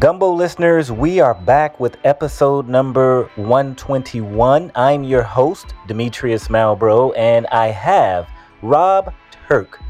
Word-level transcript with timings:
Gumbo 0.00 0.32
listeners, 0.32 0.90
we 0.90 1.20
are 1.20 1.34
back 1.34 1.78
with 1.78 1.98
episode 2.02 2.68
number 2.68 3.30
121. 3.36 4.72
I'm 4.74 5.04
your 5.04 5.22
host, 5.22 5.72
Demetrius 5.86 6.48
Malbrough, 6.48 7.16
and 7.16 7.46
I 7.46 7.68
have 7.68 8.28
Rob 8.60 9.14
Turk, 9.46 9.80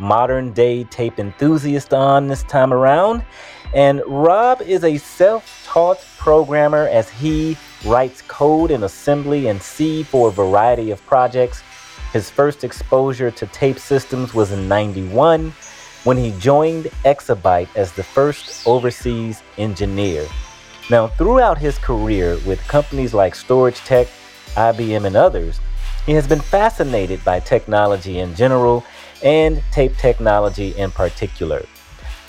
modern 0.00 0.52
day 0.52 0.82
tape 0.82 1.20
enthusiast, 1.20 1.94
on 1.94 2.26
this 2.26 2.42
time 2.42 2.72
around. 2.72 3.24
And 3.72 4.02
Rob 4.04 4.60
is 4.62 4.82
a 4.82 4.98
self 4.98 5.64
taught 5.64 6.04
programmer 6.18 6.88
as 6.88 7.08
he 7.08 7.56
writes 7.84 8.20
code 8.22 8.72
in 8.72 8.82
assembly 8.82 9.46
and 9.46 9.62
C 9.62 10.02
for 10.02 10.28
a 10.28 10.32
variety 10.32 10.90
of 10.90 11.00
projects. 11.06 11.62
His 12.12 12.28
first 12.28 12.64
exposure 12.64 13.30
to 13.30 13.46
tape 13.46 13.78
systems 13.78 14.34
was 14.34 14.50
in 14.50 14.66
91 14.66 15.54
when 16.04 16.16
he 16.16 16.32
joined 16.38 16.86
Exabyte 17.04 17.68
as 17.76 17.92
the 17.92 18.02
first 18.02 18.66
overseas 18.66 19.42
engineer. 19.58 20.26
Now, 20.90 21.06
throughout 21.06 21.58
his 21.58 21.78
career 21.78 22.38
with 22.46 22.60
companies 22.66 23.14
like 23.14 23.34
StorageTek, 23.34 24.08
IBM, 24.54 25.06
and 25.06 25.16
others, 25.16 25.60
he 26.04 26.12
has 26.12 26.26
been 26.26 26.40
fascinated 26.40 27.24
by 27.24 27.38
technology 27.40 28.18
in 28.18 28.34
general 28.34 28.84
and 29.22 29.62
tape 29.70 29.96
technology 29.96 30.70
in 30.76 30.90
particular. 30.90 31.64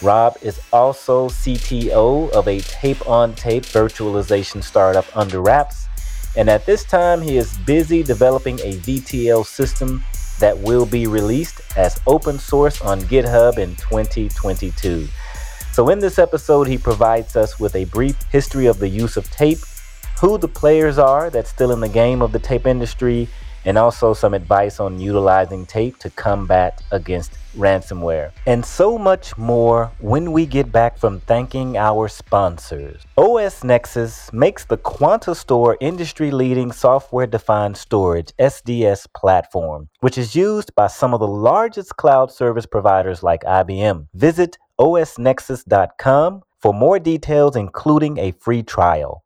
Rob 0.03 0.37
is 0.41 0.61
also 0.71 1.29
CTO 1.29 2.29
of 2.31 2.47
a 2.47 2.59
tape 2.59 3.07
on 3.07 3.33
tape 3.33 3.63
virtualization 3.63 4.63
startup 4.63 5.05
under 5.17 5.41
wraps, 5.41 5.87
and 6.35 6.49
at 6.49 6.65
this 6.65 6.83
time, 6.83 7.21
he 7.21 7.37
is 7.37 7.57
busy 7.59 8.03
developing 8.03 8.59
a 8.59 8.77
VTL 8.77 9.45
system 9.45 10.03
that 10.39 10.57
will 10.57 10.85
be 10.85 11.07
released 11.07 11.61
as 11.77 11.99
open 12.07 12.39
source 12.39 12.81
on 12.81 13.01
GitHub 13.01 13.57
in 13.57 13.75
2022. 13.75 15.07
So, 15.71 15.89
in 15.89 15.99
this 15.99 16.19
episode, 16.19 16.67
he 16.67 16.77
provides 16.77 17.35
us 17.35 17.59
with 17.59 17.75
a 17.75 17.85
brief 17.85 18.21
history 18.31 18.67
of 18.67 18.79
the 18.79 18.87
use 18.87 19.17
of 19.17 19.29
tape, 19.31 19.59
who 20.21 20.37
the 20.37 20.47
players 20.47 20.97
are 20.97 21.29
that's 21.29 21.49
still 21.49 21.71
in 21.71 21.79
the 21.79 21.89
game 21.89 22.21
of 22.21 22.31
the 22.31 22.39
tape 22.39 22.67
industry, 22.67 23.27
and 23.65 23.77
also 23.77 24.13
some 24.13 24.33
advice 24.33 24.79
on 24.79 24.99
utilizing 24.99 25.65
tape 25.65 25.97
to 25.99 26.09
combat 26.11 26.81
against 26.91 27.37
ransomware, 27.55 28.31
and 28.45 28.65
so 28.65 28.97
much 28.97 29.37
more 29.37 29.91
when 29.99 30.31
we 30.31 30.45
get 30.45 30.71
back 30.71 30.97
from 30.97 31.19
thanking 31.21 31.77
our 31.77 32.07
sponsors. 32.07 33.03
OS 33.17 33.63
Nexus 33.63 34.31
makes 34.33 34.65
the 34.65 34.77
QuantaStor 34.77 35.75
industry 35.79 36.31
leading 36.31 36.71
software 36.71 37.27
defined 37.27 37.77
storage 37.77 38.33
SDS 38.39 39.07
platform, 39.15 39.89
which 39.99 40.17
is 40.17 40.35
used 40.35 40.73
by 40.75 40.87
some 40.87 41.13
of 41.13 41.19
the 41.19 41.27
largest 41.27 41.95
cloud 41.97 42.31
service 42.31 42.65
providers 42.65 43.23
like 43.23 43.43
IBM. 43.43 44.07
Visit 44.13 44.57
osnexus.com 44.79 46.41
for 46.59 46.73
more 46.73 46.97
details, 46.97 47.55
including 47.55 48.17
a 48.17 48.31
free 48.31 48.63
trial. 48.63 49.23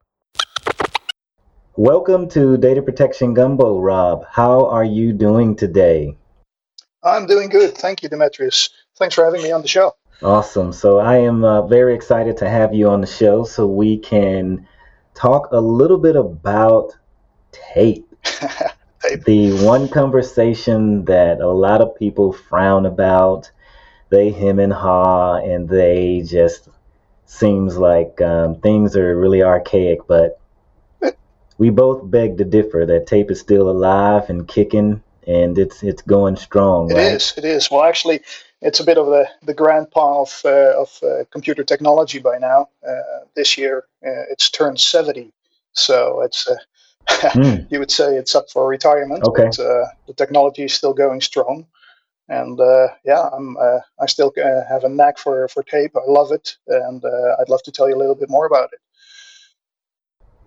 Welcome 1.77 2.27
to 2.29 2.57
Data 2.57 2.81
Protection 2.81 3.35
Gumbo, 3.35 3.79
Rob. 3.79 4.25
How 4.31 4.65
are 4.65 4.83
you 4.83 5.13
doing 5.13 5.55
today? 5.55 6.17
I'm 7.03 7.27
doing 7.27 7.49
good. 7.49 7.77
Thank 7.77 8.01
you, 8.01 8.09
Demetrius. 8.09 8.71
Thanks 8.97 9.13
for 9.13 9.23
having 9.23 9.43
me 9.43 9.51
on 9.51 9.61
the 9.61 9.67
show. 9.67 9.93
Awesome. 10.23 10.73
So 10.73 10.97
I 10.97 11.17
am 11.17 11.43
uh, 11.43 11.67
very 11.67 11.93
excited 11.93 12.35
to 12.37 12.49
have 12.49 12.73
you 12.73 12.89
on 12.89 13.01
the 13.01 13.05
show 13.05 13.43
so 13.43 13.67
we 13.67 13.99
can 13.99 14.67
talk 15.13 15.49
a 15.51 15.59
little 15.59 15.99
bit 15.99 16.15
about 16.15 16.97
tape. 17.51 18.11
tape. 18.23 19.23
The 19.25 19.51
one 19.63 19.87
conversation 19.87 21.05
that 21.05 21.41
a 21.41 21.47
lot 21.47 21.81
of 21.81 21.95
people 21.95 22.33
frown 22.33 22.87
about, 22.87 23.51
they 24.09 24.31
hem 24.31 24.57
and 24.57 24.73
haw, 24.73 25.35
and 25.35 25.69
they 25.69 26.23
just 26.25 26.69
seems 27.27 27.77
like 27.77 28.19
um, 28.19 28.55
things 28.61 28.97
are 28.97 29.15
really 29.15 29.43
archaic, 29.43 29.99
but 30.07 30.36
we 31.57 31.69
both 31.69 32.09
beg 32.09 32.37
to 32.37 32.43
differ 32.43 32.85
that 32.85 33.07
tape 33.07 33.31
is 33.31 33.39
still 33.39 33.69
alive 33.69 34.29
and 34.29 34.47
kicking 34.47 35.01
and 35.27 35.57
it's 35.57 35.83
it's 35.83 36.01
going 36.01 36.37
strong. 36.37 36.89
It 36.89 36.95
right? 36.95 37.13
is. 37.13 37.33
It 37.37 37.43
is. 37.43 37.69
Well, 37.69 37.83
actually, 37.83 38.21
it's 38.61 38.79
a 38.79 38.83
bit 38.83 38.97
of 38.97 39.07
the 39.07 39.27
the 39.43 39.53
grandpa 39.53 40.21
of 40.21 40.41
uh, 40.45 40.81
of 40.81 40.97
uh, 41.03 41.25
computer 41.31 41.63
technology 41.63 42.19
by 42.19 42.37
now. 42.37 42.69
Uh, 42.87 43.25
this 43.35 43.57
year, 43.57 43.85
uh, 44.05 44.25
it's 44.31 44.49
turned 44.49 44.79
seventy, 44.79 45.33
so 45.73 46.21
it's. 46.21 46.47
mm. 47.09 47.65
you 47.71 47.79
would 47.79 47.89
say 47.89 48.17
it's 48.17 48.35
up 48.35 48.49
for 48.49 48.67
retirement, 48.67 49.23
okay. 49.23 49.45
but 49.45 49.57
uh, 49.59 49.85
the 50.07 50.13
technology 50.13 50.65
is 50.65 50.73
still 50.73 50.93
going 50.93 51.21
strong, 51.21 51.65
and 52.27 52.59
uh, 52.59 52.87
yeah, 53.05 53.29
I'm 53.31 53.57
I 53.57 54.07
still 54.07 54.33
have 54.69 54.83
a 54.83 54.89
knack 54.89 55.17
for 55.17 55.47
for 55.47 55.63
tape. 55.63 55.95
I 55.95 56.01
love 56.05 56.33
it, 56.33 56.57
and 56.67 57.01
I'd 57.39 57.47
love 57.47 57.63
to 57.63 57.71
tell 57.71 57.87
you 57.87 57.95
a 57.95 58.01
little 58.01 58.15
bit 58.15 58.29
more 58.29 58.45
about 58.45 58.73
it. 58.73 58.79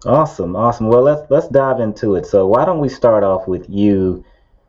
Awesome, 0.07 0.57
awesome. 0.57 0.89
Well, 0.89 1.03
let's 1.03 1.31
let's 1.31 1.49
dive 1.49 1.81
into 1.81 2.15
it. 2.15 2.27
So, 2.27 2.47
why 2.47 2.65
don't 2.65 2.81
we 2.81 2.89
start 2.89 3.23
off 3.23 3.47
with 3.47 3.69
you, 3.69 4.25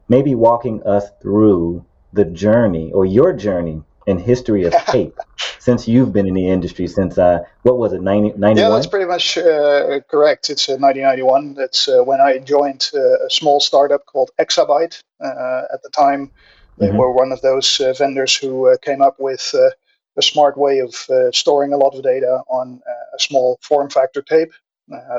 maybe 0.10 0.36
walking 0.36 0.84
us 0.84 1.06
through 1.22 1.86
the 2.14 2.26
journey 2.26 2.92
or 2.92 3.06
your 3.06 3.32
journey 3.34 3.82
in 4.08 4.18
history 4.18 4.66
of 4.66 4.74
tape 4.88 5.18
since 5.60 5.88
you've 5.88 6.12
been 6.12 6.28
in 6.28 6.34
the 6.34 6.50
industry 6.50 6.88
since 6.88 7.18
uh, 7.18 7.40
what 7.62 7.78
was 7.78 7.94
it 7.94 8.02
90, 8.02 8.34
91 8.38 8.58
yeah 8.58 8.70
that's 8.70 8.88
pretty 8.88 9.06
much 9.06 9.38
uh, 9.38 10.00
correct 10.10 10.50
it's 10.50 10.68
uh, 10.68 10.74
1991 10.74 11.54
that's 11.54 11.88
uh, 11.88 12.02
when 12.04 12.20
i 12.20 12.38
joined 12.40 12.90
uh, 12.94 13.26
a 13.26 13.30
small 13.30 13.60
startup 13.60 14.06
called 14.08 14.32
exabyte 14.40 15.02
uh, 15.24 15.62
at 15.74 15.82
the 15.84 15.90
time 15.96 16.32
they 16.78 16.88
mm-hmm. 16.88 16.98
were 16.98 17.12
one 17.12 17.32
of 17.32 17.42
those 17.42 17.80
vendors 17.98 18.36
who 18.36 18.76
came 18.82 19.02
up 19.02 19.20
with 19.20 19.54
a 20.18 20.22
smart 20.22 20.58
way 20.58 20.80
of 20.80 20.96
storing 21.34 21.74
a 21.74 21.78
lot 21.78 21.96
of 21.96 22.04
data 22.04 22.42
on 22.48 22.82
a 23.16 23.20
small 23.20 23.60
form 23.62 23.90
factor 23.90 24.22
tape 24.22 24.52
uh, 24.52 24.71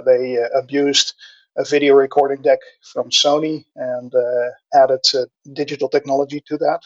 they 0.04 0.38
uh, 0.38 0.58
abused 0.58 1.14
a 1.56 1.64
video 1.64 1.94
recording 1.94 2.42
deck 2.42 2.60
from 2.92 3.10
Sony 3.10 3.64
and 3.76 4.14
uh, 4.14 4.48
added 4.74 5.04
digital 5.52 5.88
technology 5.88 6.42
to 6.46 6.56
that 6.58 6.80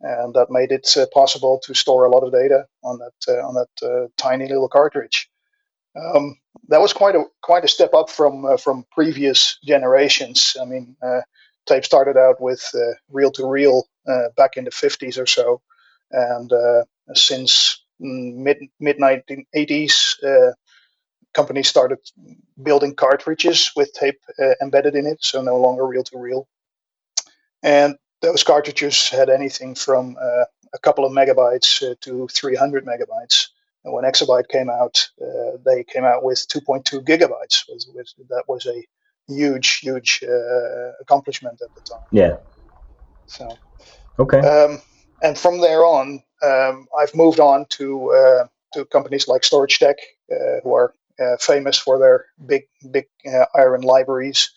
and 0.00 0.34
that 0.34 0.50
made 0.50 0.72
it 0.72 0.96
uh, 0.96 1.06
possible 1.12 1.60
to 1.64 1.74
store 1.74 2.04
a 2.04 2.10
lot 2.10 2.24
of 2.24 2.32
data 2.32 2.66
on 2.84 2.98
that 2.98 3.12
uh, 3.28 3.46
on 3.46 3.54
that 3.54 3.86
uh, 3.86 4.06
tiny 4.16 4.46
little 4.46 4.68
cartridge. 4.68 5.28
Um, 5.96 6.38
that 6.68 6.80
was 6.80 6.92
quite 6.92 7.16
a 7.16 7.24
quite 7.42 7.64
a 7.64 7.68
step 7.68 7.94
up 7.94 8.08
from 8.10 8.56
from 8.58 8.84
previous 8.92 9.58
generations. 9.64 10.56
I 10.60 10.64
mean, 10.64 10.96
tape 11.66 11.84
started 11.84 12.16
out 12.16 12.40
with 12.40 12.62
reel 13.10 13.30
to 13.32 13.46
reel 13.46 13.88
back 14.36 14.56
in 14.56 14.64
the 14.64 14.70
50s 14.70 15.20
or 15.20 15.26
so, 15.26 15.60
and 16.12 16.52
since 17.14 17.82
mm, 18.00 18.34
mid 18.34 18.58
mid 18.78 18.98
1980s, 18.98 20.54
companies 21.38 21.68
started 21.68 21.98
building 22.60 22.92
cartridges 22.96 23.70
with 23.76 23.92
tape 23.92 24.20
uh, 24.42 24.54
embedded 24.60 24.94
in 24.96 25.06
it, 25.06 25.18
so 25.20 25.40
no 25.40 25.56
longer 25.56 25.86
reel 25.86 26.02
to 26.02 26.18
reel. 26.18 26.48
And 27.62 27.96
those 28.22 28.42
cartridges 28.42 29.08
had 29.08 29.28
anything 29.30 29.76
from 29.76 30.16
uh, 30.20 30.46
a 30.74 30.78
couple 30.86 31.04
of 31.04 31.12
megabytes 31.12 31.70
uh, 31.82 31.94
to 32.00 32.26
300 32.28 32.84
megabytes. 32.84 33.36
And 33.84 33.94
when 33.94 34.04
Exabyte 34.04 34.48
came 34.48 34.68
out, 34.68 35.08
uh, 35.22 35.58
they 35.64 35.84
came 35.84 36.04
out 36.04 36.24
with 36.24 36.38
2.2 36.48 37.06
gigabytes. 37.10 37.56
That 38.28 38.44
was 38.48 38.66
a 38.66 38.78
huge, 39.28 39.68
huge 39.78 40.24
uh, 40.24 40.90
accomplishment 41.00 41.60
at 41.62 41.72
the 41.76 41.82
time. 41.88 42.06
Yeah. 42.10 42.36
So. 43.26 43.56
Okay. 44.18 44.40
Um, 44.40 44.82
and 45.22 45.38
from 45.38 45.60
there 45.60 45.84
on, 45.86 46.20
um, 46.42 46.88
I've 46.98 47.14
moved 47.14 47.38
on 47.38 47.66
to 47.78 47.86
uh, 48.20 48.46
to 48.74 48.84
companies 48.86 49.28
like 49.28 49.42
StorageTek, 49.42 49.98
who 50.62 50.74
are 50.74 50.88
uh, 50.90 50.92
famous 51.40 51.78
for 51.78 51.98
their 51.98 52.26
big, 52.46 52.64
big 52.90 53.06
uh, 53.26 53.46
iron 53.54 53.82
libraries. 53.82 54.50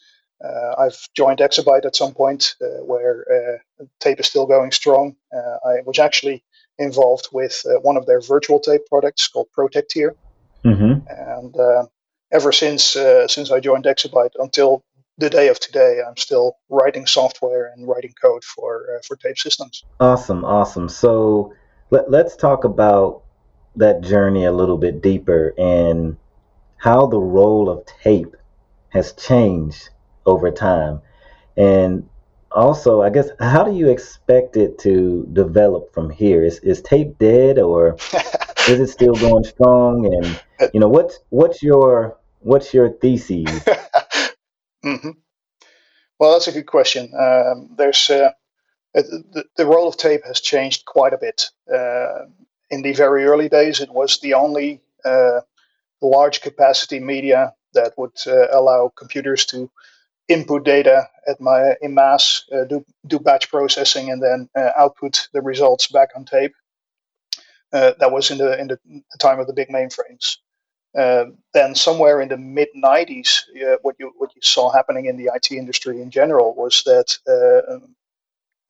Uh, 0.44 0.76
I've 0.78 0.98
joined 1.16 1.40
Exabyte 1.40 1.86
at 1.86 1.96
some 1.96 2.14
point 2.14 2.56
where 2.60 3.62
tape 4.00 4.20
is 4.20 4.28
still 4.28 4.46
going 4.46 4.72
strong. 4.72 5.16
I 5.34 5.82
was 5.86 6.00
actually 6.00 6.44
involved 6.80 7.30
with 7.32 7.64
one 7.82 7.98
of 7.98 8.06
their 8.06 8.22
virtual 8.22 8.60
tape 8.60 8.88
products 8.88 9.28
called 9.28 9.48
ProtecTIER. 9.56 10.16
Mm-hmm. 10.66 10.94
And 11.08 11.88
ever 12.32 12.52
since 12.52 12.96
uh, 12.96 13.28
since 13.28 13.52
I 13.52 13.59
joined 13.59 13.85
Exabyte 13.85 14.32
until 14.40 14.84
the 15.18 15.30
day 15.30 15.50
of 15.50 15.59
today, 15.59 16.02
I'm 16.06 16.18
still 16.18 16.58
writing 16.70 17.06
software 17.06 17.72
and 17.76 17.88
writing 17.88 18.14
code 18.22 18.44
for 18.44 18.96
uh, 18.96 19.02
for 19.06 19.16
tape 19.16 19.38
systems. 19.38 19.84
Awesome, 20.00 20.44
awesome. 20.46 20.90
So 20.90 21.53
let, 21.90 22.09
let's 22.09 22.35
talk 22.35 22.64
about 22.64 23.24
that 23.76 24.02
journey 24.02 24.46
a 24.46 24.52
little 24.52 24.78
bit 24.78 25.02
deeper 25.02 25.53
and 25.58 26.18
how 26.82 27.06
the 27.06 27.20
role 27.20 27.70
of 27.70 27.86
tape 27.86 28.36
has 28.90 29.14
changed 29.14 29.90
over 30.26 30.50
time. 30.50 31.00
And 31.56 32.10
also, 32.52 33.04
I 33.04 33.12
guess, 33.12 33.30
how 33.40 33.64
do 33.64 33.72
you 33.72 33.90
expect 33.90 34.58
it 34.58 34.80
to 34.80 35.28
develop 35.32 35.94
from 35.94 36.10
here? 36.10 36.44
Is, 36.44 36.58
is 36.62 36.82
tape 36.82 37.20
dead 37.20 37.60
or 37.60 37.98
is 38.68 38.80
it 38.80 38.88
still 38.88 39.14
going 39.14 39.44
strong? 39.44 40.12
And, 40.12 40.72
you 40.74 40.80
know, 40.80 40.90
what's, 40.90 41.20
what's 41.30 41.62
your, 41.62 42.18
what's 42.40 42.74
your 42.74 42.90
thesis? 42.90 43.46
mm-hmm. 44.84 45.12
Well, 46.18 46.34
that's 46.34 46.48
a 46.48 46.52
good 46.52 46.66
question. 46.66 47.12
Um, 47.14 47.70
there's, 47.78 48.10
uh, 48.10 48.32
the, 48.96 49.46
the 49.56 49.68
role 49.68 49.88
of 49.88 49.98
tape 49.98 50.22
has 50.26 50.42
changed 50.42 50.86
quite 50.86 51.14
a 51.14 51.20
bit. 51.20 51.46
Uh, 51.72 52.26
in 52.72 52.82
the 52.82 52.94
very 52.94 53.26
early 53.26 53.50
days, 53.50 53.82
it 53.82 53.92
was 53.92 54.20
the 54.20 54.34
only 54.34 54.82
uh, 55.06 55.42
large 56.02 56.42
capacity 56.42 57.00
media 57.00 57.53
that 57.74 57.94
would 57.98 58.18
uh, 58.28 58.48
allow 58.52 58.92
computers 58.96 59.46
to 59.46 59.70
input 60.28 60.64
data 60.64 61.08
at 61.28 61.40
my 61.42 61.76
in 61.82 61.94
mass, 61.94 62.44
uh, 62.52 62.64
do 62.66 62.86
do 63.08 63.20
batch 63.20 63.50
processing, 63.50 64.12
and 64.12 64.22
then 64.22 64.50
uh, 64.56 64.72
output 64.78 65.28
the 65.34 65.42
results 65.42 65.88
back 65.88 66.09
on 66.16 66.26
tape. 66.26 66.53
Uh, 67.74 67.94
that 68.00 68.12
was 68.12 68.32
in 68.32 68.38
the 68.38 68.59
in 68.59 68.68
the 68.68 68.80
time 69.20 69.40
of 69.40 69.48
the 69.48 69.53
big 69.53 69.70
mainframes. 69.70 70.38
Uh, 70.98 71.26
then 71.53 71.74
somewhere 71.74 72.20
in 72.20 72.28
the 72.28 72.38
mid 72.38 72.68
90s, 72.76 73.44
what 73.82 73.96
you 73.97 74.12
what 74.18 74.32
you 74.36 74.42
saw 74.42 74.70
happening 74.70 75.06
in 75.06 75.18
the 75.18 75.30
IT 75.34 75.52
industry 75.52 76.02
in 76.02 76.12
general 76.12 76.54
was 76.54 76.84
that 76.84 77.18
um, 77.70 77.96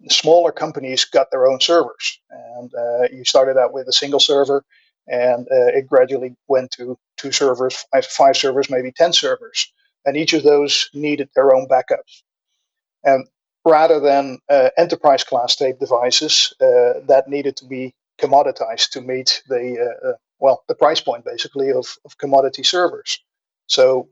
smaller 0.08 0.52
companies 0.52 1.06
got 1.06 1.32
their 1.32 1.48
own 1.48 1.60
servers, 1.60 2.20
and 2.30 2.72
you 3.12 3.24
started 3.26 3.58
out 3.58 3.74
with 3.74 3.88
a 3.88 3.94
single 3.94 4.20
server 4.20 4.64
and 5.12 5.46
uh, 5.52 5.68
it 5.68 5.88
gradually 5.88 6.36
went 6.48 6.72
to 6.72 6.98
two 7.18 7.34
servers, 7.34 7.86
five, 7.92 8.06
five 8.06 8.38
servers, 8.38 8.70
maybe 8.70 8.94
10 8.94 9.12
servers. 9.12 9.72
And 10.06 10.16
each 10.16 10.34
of 10.34 10.44
those 10.44 10.90
needed 10.94 11.30
their 11.36 11.54
own 11.54 11.68
backups. 11.68 12.24
And 13.04 13.28
rather 13.66 14.00
than 14.00 14.40
uh, 14.50 14.70
enterprise 14.78 15.24
class 15.24 15.56
tape 15.56 15.80
devices, 15.80 16.54
uh, 16.62 17.02
that 17.08 17.26
needed 17.28 17.58
to 17.58 17.66
be 17.66 17.94
commoditized 18.20 18.92
to 18.92 19.02
meet 19.02 19.44
the, 19.50 19.78
uh, 19.80 20.10
uh, 20.10 20.14
well, 20.40 20.64
the 20.70 20.76
price 20.76 21.02
point 21.02 21.26
basically 21.26 21.72
of, 21.72 21.86
of 22.06 22.18
commodity 22.18 22.64
servers. 22.64 23.20
So 23.68 24.08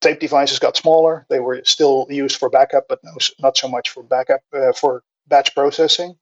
tape 0.00 0.18
devices 0.18 0.58
got 0.58 0.76
smaller. 0.76 1.26
They 1.30 1.40
were 1.40 1.62
still 1.64 2.06
used 2.10 2.36
for 2.36 2.50
backup, 2.50 2.86
but 2.88 2.98
no, 3.04 3.12
not 3.38 3.56
so 3.56 3.68
much 3.68 3.90
for 3.90 4.02
backup, 4.02 4.40
uh, 4.52 4.72
for 4.72 5.04
batch 5.28 5.54
processing. 5.54 6.16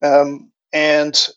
Um, 0.00 0.52
and 0.72 1.28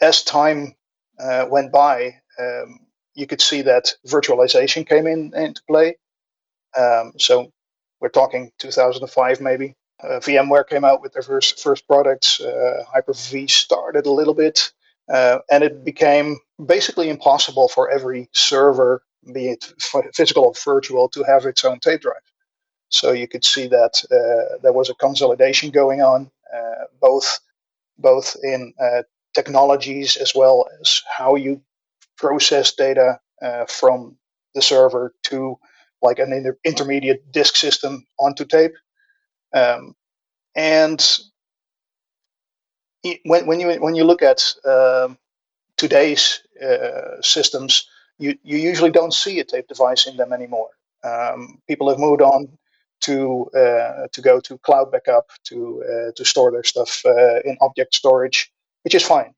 as 0.00 0.24
time 0.24 0.74
uh, 1.20 1.46
went 1.48 1.72
by, 1.72 2.14
um, 2.38 2.80
you 3.14 3.26
could 3.26 3.40
see 3.40 3.62
that 3.62 3.94
virtualization 4.06 4.86
came 4.86 5.06
in 5.06 5.32
into 5.34 5.62
play. 5.68 5.96
Um, 6.76 7.12
so 7.18 7.52
we're 8.00 8.08
talking 8.08 8.50
2005 8.58 9.40
maybe. 9.40 9.74
Uh, 10.02 10.18
VMware 10.20 10.66
came 10.66 10.84
out 10.84 11.02
with 11.02 11.12
their 11.12 11.22
first 11.22 11.60
first 11.60 11.86
products. 11.86 12.40
Uh, 12.40 12.84
Hyper-V 12.90 13.46
started 13.48 14.06
a 14.06 14.10
little 14.10 14.32
bit, 14.32 14.72
uh, 15.12 15.38
and 15.50 15.62
it 15.62 15.84
became 15.84 16.38
basically 16.64 17.10
impossible 17.10 17.68
for 17.68 17.90
every 17.90 18.28
server, 18.32 19.02
be 19.34 19.48
it 19.48 19.72
physical 20.14 20.44
or 20.44 20.54
virtual, 20.64 21.08
to 21.10 21.22
have 21.24 21.44
its 21.44 21.64
own 21.64 21.80
tape 21.80 22.00
drive. 22.00 22.16
So 22.88 23.12
you 23.12 23.28
could 23.28 23.44
see 23.44 23.66
that 23.68 24.02
uh, 24.10 24.58
there 24.62 24.72
was 24.72 24.88
a 24.88 24.94
consolidation 24.94 25.70
going 25.70 26.00
on, 26.00 26.30
uh, 26.54 26.84
both 27.00 27.38
both 27.98 28.34
in 28.42 28.72
technologies 29.34 30.16
as 30.16 30.34
well 30.34 30.66
as 30.80 31.02
how 31.18 31.34
you 31.34 31.60
process 32.16 32.74
data 32.74 33.18
uh, 33.42 33.64
from 33.66 34.16
the 34.54 34.62
server 34.62 35.14
to 35.24 35.56
like 36.02 36.18
an 36.18 36.32
inter- 36.32 36.58
intermediate 36.64 37.30
disk 37.32 37.56
system 37.56 38.06
onto 38.18 38.44
tape. 38.44 38.74
Um, 39.54 39.94
and 40.54 41.18
when, 43.24 43.46
when 43.46 43.60
you 43.60 43.70
when 43.80 43.94
you 43.94 44.04
look 44.04 44.22
at 44.22 44.54
uh, 44.64 45.08
today's 45.76 46.42
uh, 46.62 47.20
systems, 47.22 47.86
you, 48.18 48.36
you 48.42 48.58
usually 48.58 48.90
don't 48.90 49.14
see 49.14 49.40
a 49.40 49.44
tape 49.44 49.68
device 49.68 50.06
in 50.06 50.16
them 50.16 50.32
anymore. 50.32 50.68
Um, 51.02 51.60
people 51.66 51.88
have 51.88 51.98
moved 51.98 52.20
on 52.20 52.48
to 53.02 53.46
uh, 53.56 54.08
to 54.12 54.20
go 54.20 54.40
to 54.40 54.58
cloud 54.58 54.92
backup 54.92 55.30
to 55.44 55.82
uh, 55.84 56.12
to 56.16 56.24
store 56.24 56.50
their 56.50 56.64
stuff 56.64 57.02
uh, 57.06 57.40
in 57.44 57.56
object 57.62 57.94
storage 57.94 58.52
which 58.82 58.94
is 58.94 59.02
fine. 59.02 59.34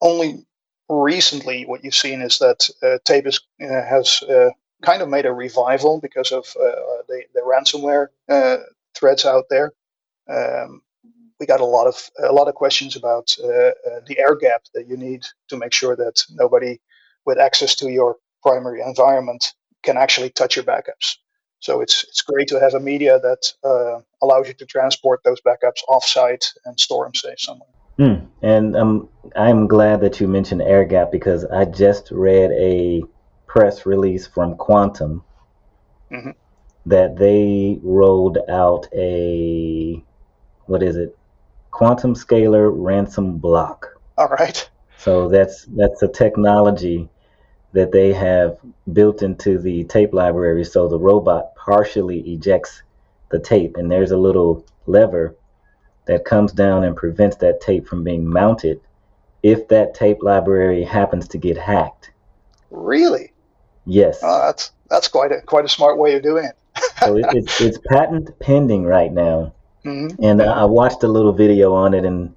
Only 0.00 0.46
recently, 0.88 1.64
what 1.64 1.82
you've 1.84 1.94
seen 1.94 2.22
is 2.22 2.38
that 2.38 2.68
uh, 2.82 2.98
uh, 3.08 3.82
has 3.82 4.22
uh, 4.22 4.50
kind 4.82 5.02
of 5.02 5.08
made 5.08 5.26
a 5.26 5.32
revival 5.32 6.00
because 6.00 6.32
of 6.32 6.44
uh, 6.60 7.02
the, 7.08 7.22
the 7.34 7.40
ransomware 7.40 8.08
uh, 8.28 8.58
threats 8.94 9.24
out 9.24 9.44
there. 9.50 9.72
Um, 10.28 10.82
we 11.38 11.46
got 11.46 11.60
a 11.60 11.64
lot 11.64 11.86
of 11.86 12.10
a 12.22 12.32
lot 12.32 12.48
of 12.48 12.54
questions 12.54 12.96
about 12.96 13.36
uh, 13.42 13.72
the 14.06 14.16
air 14.18 14.34
gap 14.34 14.62
that 14.74 14.88
you 14.88 14.96
need 14.96 15.24
to 15.48 15.56
make 15.56 15.72
sure 15.72 15.94
that 15.96 16.22
nobody 16.30 16.80
with 17.26 17.38
access 17.38 17.74
to 17.76 17.90
your 17.90 18.16
primary 18.42 18.80
environment 18.80 19.52
can 19.82 19.96
actually 19.96 20.30
touch 20.30 20.56
your 20.56 20.64
backups. 20.64 21.16
So 21.60 21.80
it's 21.80 22.04
it's 22.04 22.22
great 22.22 22.48
to 22.48 22.60
have 22.60 22.74
a 22.74 22.80
media 22.80 23.18
that 23.20 23.52
uh, 23.64 24.00
allows 24.22 24.48
you 24.48 24.54
to 24.54 24.66
transport 24.66 25.20
those 25.24 25.40
backups 25.40 25.82
offsite 25.88 26.46
and 26.64 26.78
store 26.78 27.04
them 27.04 27.14
safe 27.14 27.40
somewhere. 27.40 27.68
Mm. 27.98 28.26
And 28.42 28.76
um, 28.76 29.08
I'm 29.34 29.66
glad 29.66 30.00
that 30.00 30.20
you 30.20 30.28
mentioned 30.28 30.62
air 30.62 30.84
gap 30.84 31.10
because 31.10 31.44
I 31.44 31.64
just 31.64 32.10
read 32.10 32.50
a 32.52 33.02
press 33.46 33.86
release 33.86 34.26
from 34.26 34.56
Quantum 34.56 35.24
mm-hmm. 36.10 36.30
that 36.86 37.16
they 37.16 37.78
rolled 37.82 38.38
out 38.48 38.86
a 38.92 40.02
what 40.66 40.82
is 40.82 40.96
it? 40.96 41.16
Quantum 41.70 42.14
scalar 42.14 42.70
ransom 42.72 43.38
block. 43.38 43.86
All 44.18 44.28
right. 44.28 44.68
So 44.98 45.28
that's 45.28 45.64
that's 45.66 46.02
a 46.02 46.08
technology 46.08 47.08
that 47.72 47.92
they 47.92 48.12
have 48.12 48.58
built 48.92 49.22
into 49.22 49.58
the 49.58 49.84
tape 49.84 50.14
library 50.14 50.64
so 50.64 50.88
the 50.88 50.98
robot 50.98 51.54
partially 51.56 52.20
ejects 52.20 52.82
the 53.30 53.38
tape 53.38 53.76
and 53.76 53.90
there's 53.90 54.12
a 54.12 54.16
little 54.16 54.64
lever 54.86 55.34
that 56.06 56.24
comes 56.24 56.52
down 56.52 56.84
and 56.84 56.96
prevents 56.96 57.36
that 57.36 57.60
tape 57.60 57.86
from 57.86 58.02
being 58.02 58.26
mounted 58.26 58.80
if 59.42 59.68
that 59.68 59.94
tape 59.94 60.22
library 60.22 60.82
happens 60.82 61.28
to 61.28 61.38
get 61.38 61.56
hacked. 61.56 62.10
Really? 62.70 63.32
Yes. 63.84 64.20
Oh, 64.22 64.40
that's 64.46 64.72
that's 64.88 65.08
quite 65.08 65.32
a 65.32 65.40
quite 65.42 65.64
a 65.64 65.68
smart 65.68 65.98
way 65.98 66.14
of 66.14 66.22
doing 66.22 66.44
it. 66.44 66.56
so 67.00 67.16
it, 67.16 67.26
it's 67.30 67.60
it's 67.60 67.78
patent 67.86 68.38
pending 68.40 68.84
right 68.84 69.12
now, 69.12 69.52
mm-hmm. 69.84 70.22
and 70.22 70.42
I 70.42 70.64
watched 70.64 71.02
a 71.02 71.08
little 71.08 71.32
video 71.32 71.72
on 71.74 71.94
it 71.94 72.04
and 72.04 72.34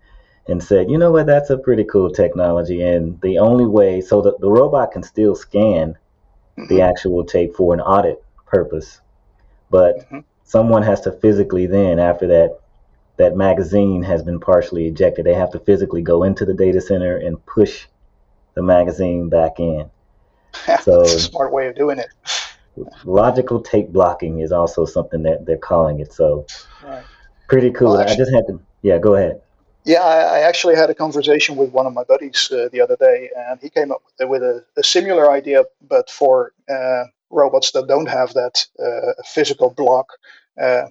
and 0.48 0.63
said, 0.63 0.89
you 0.89 0.98
know 0.98 1.12
what, 1.12 1.27
that's 1.27 1.50
a 1.51 1.57
pretty 1.57 1.83
cool 1.83 2.10
technology. 2.10 2.81
And 2.81 3.19
the 3.22 3.38
only 3.38 3.65
way, 3.65 4.01
so 4.01 4.22
the, 4.22 4.36
the 4.39 4.50
robot 4.50 4.92
can 4.92 5.04
still 5.04 5.36
scan 5.36 5.95
mm-hmm. 6.57 6.68
the 6.68 6.81
actual 6.81 7.24
tape 7.24 7.56
for 7.56 7.74
an 7.74 7.81
audit 7.81 8.24
purpose, 8.48 9.00
but 9.69 10.00
mm-hmm. 10.00 10.19
someone 10.44 10.81
has 10.83 11.01
to 11.01 11.12
physically 11.12 11.68
then 11.68 12.00
after 12.00 12.27
that 12.27 12.60
that 13.19 13.36
magazine 13.36 14.01
has 14.01 14.24
been 14.24 14.39
partially 14.39 14.88
ejected. 14.88 15.25
They 15.25 15.33
have 15.33 15.51
to 15.51 15.60
physically 15.60 16.01
go 16.01 16.24
into 16.24 16.45
the 16.45 16.54
data 16.54 16.80
center 16.80 17.18
and 17.18 17.45
push 17.45 17.86
the 18.56 18.63
magazine 18.63 19.30
back 19.30 19.60
in. 19.60 19.89
So 20.82 21.03
That's 21.03 21.13
a 21.13 21.20
smart 21.20 21.53
way 21.53 21.67
of 21.67 21.75
doing 21.75 22.00
it. 22.00 22.08
logical 23.03 23.62
tape 23.62 23.89
blocking 23.89 24.39
is 24.39 24.51
also 24.51 24.86
something 24.86 25.22
that 25.24 25.46
they're 25.46 25.58
calling 25.58 26.00
it. 26.00 26.12
So 26.12 26.48
right. 26.84 27.03
pretty 27.48 27.72
cool. 27.72 27.91
Well, 27.91 28.01
actually, 28.01 28.13
I 28.13 28.17
just 28.17 28.34
had 28.34 28.48
to, 28.48 28.60
yeah, 28.82 28.98
go 28.98 29.15
ahead. 29.15 29.41
Yeah, 29.86 30.01
I, 30.01 30.38
I 30.38 30.39
actually 30.39 30.75
had 30.75 30.89
a 30.89 30.96
conversation 30.96 31.55
with 31.55 31.72
one 31.72 31.86
of 31.86 31.94
my 31.94 32.03
buddies 32.03 32.50
uh, 32.51 32.70
the 32.72 32.82
other 32.82 32.96
day, 33.00 33.29
and 33.36 33.60
he 33.62 33.70
came 33.70 33.91
up 33.91 34.01
with 34.20 34.41
a, 34.41 34.63
a 34.77 34.84
similar 34.84 35.32
idea, 35.32 35.65
but 35.88 36.10
for 36.10 36.53
uh, 36.70 37.03
robots 37.29 37.72
that 37.72 37.88
don't 37.88 38.10
have 38.10 38.34
that 38.34 38.65
uh, 38.79 39.13
physical 39.25 39.70
block. 39.70 40.08
Uh, 40.60 40.88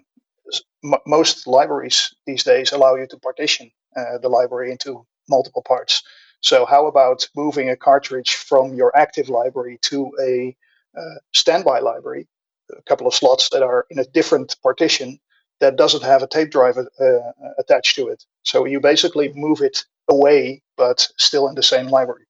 m- 0.84 1.04
most 1.06 1.46
libraries 1.46 2.14
these 2.26 2.44
days 2.44 2.72
allow 2.72 2.94
you 2.94 3.06
to 3.08 3.18
partition 3.18 3.70
uh, 3.96 4.18
the 4.18 4.28
library 4.28 4.70
into 4.70 5.06
multiple 5.28 5.62
parts. 5.62 6.02
So, 6.40 6.66
how 6.66 6.86
about 6.86 7.28
moving 7.36 7.68
a 7.70 7.76
cartridge 7.76 8.34
from 8.34 8.74
your 8.74 8.96
active 8.96 9.28
library 9.28 9.78
to 9.82 10.12
a 10.22 10.56
uh, 10.98 11.16
standby 11.34 11.80
library, 11.80 12.28
a 12.76 12.82
couple 12.82 13.06
of 13.06 13.14
slots 13.14 13.48
that 13.50 13.62
are 13.62 13.86
in 13.90 13.98
a 13.98 14.04
different 14.04 14.56
partition 14.62 15.18
that 15.60 15.76
doesn't 15.76 16.04
have 16.04 16.22
a 16.22 16.28
tape 16.28 16.50
drive 16.50 16.78
uh, 16.78 17.18
attached 17.58 17.96
to 17.96 18.08
it? 18.08 18.24
So, 18.44 18.64
you 18.66 18.80
basically 18.80 19.32
move 19.34 19.60
it 19.60 19.84
away, 20.08 20.62
but 20.76 21.08
still 21.18 21.48
in 21.48 21.54
the 21.56 21.62
same 21.62 21.88
library. 21.88 22.26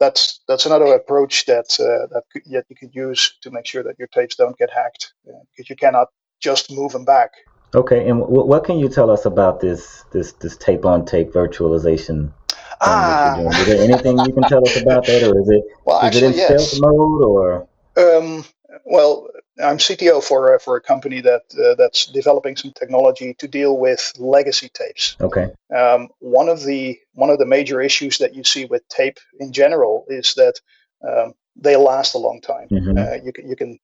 That's 0.00 0.40
that's 0.46 0.66
another 0.66 0.94
approach 0.94 1.46
that 1.46 1.68
uh, 1.80 2.06
that, 2.12 2.22
that 2.52 2.64
you 2.68 2.76
could 2.76 2.94
use 2.94 3.36
to 3.42 3.50
make 3.50 3.66
sure 3.66 3.82
that 3.82 3.98
your 3.98 4.08
tapes 4.08 4.36
don't 4.36 4.56
get 4.56 4.70
hacked, 4.70 5.12
uh, 5.28 5.40
because 5.50 5.68
you 5.68 5.76
cannot 5.76 6.08
just 6.40 6.70
moving 6.70 7.04
back. 7.04 7.32
Okay, 7.74 8.08
and 8.08 8.20
w- 8.20 8.44
what 8.44 8.64
can 8.64 8.78
you 8.78 8.88
tell 8.88 9.10
us 9.10 9.26
about 9.26 9.60
this 9.60 10.04
this 10.12 10.32
this 10.32 10.56
tape 10.56 10.84
on 10.84 11.04
tape 11.04 11.32
virtualization? 11.32 12.32
Ah. 12.80 13.36
Is 13.38 13.66
there 13.66 13.82
anything 13.82 14.18
you 14.18 14.32
can 14.32 14.44
tell 14.44 14.66
us 14.66 14.80
about 14.80 15.04
that, 15.06 15.22
or 15.22 15.40
is 15.40 15.48
it 15.50 15.64
well, 15.84 15.98
is 16.00 16.06
actually, 16.06 16.26
it 16.26 16.30
in 16.30 16.36
yes. 16.36 16.70
stealth 16.70 16.80
mode, 16.80 17.22
or? 17.22 17.68
Um, 17.96 18.44
well, 18.84 19.28
I'm 19.62 19.78
CTO 19.78 20.22
for 20.22 20.54
uh, 20.54 20.58
for 20.58 20.76
a 20.76 20.80
company 20.80 21.20
that 21.20 21.42
uh, 21.62 21.74
that's 21.74 22.06
developing 22.06 22.56
some 22.56 22.72
technology 22.72 23.34
to 23.34 23.48
deal 23.48 23.76
with 23.78 24.12
legacy 24.18 24.70
tapes. 24.72 25.16
Okay. 25.20 25.50
Um, 25.74 26.08
one 26.20 26.48
of 26.48 26.64
the 26.64 26.98
one 27.12 27.30
of 27.30 27.38
the 27.38 27.46
major 27.46 27.80
issues 27.80 28.18
that 28.18 28.34
you 28.34 28.44
see 28.44 28.64
with 28.64 28.86
tape 28.88 29.18
in 29.40 29.52
general 29.52 30.04
is 30.08 30.34
that 30.34 30.60
um, 31.06 31.34
they 31.56 31.76
last 31.76 32.14
a 32.14 32.18
long 32.18 32.40
time. 32.40 32.68
Mm-hmm. 32.68 32.98
Uh, 32.98 33.24
you 33.24 33.32
can 33.32 33.48
you 33.48 33.56
can 33.56 33.78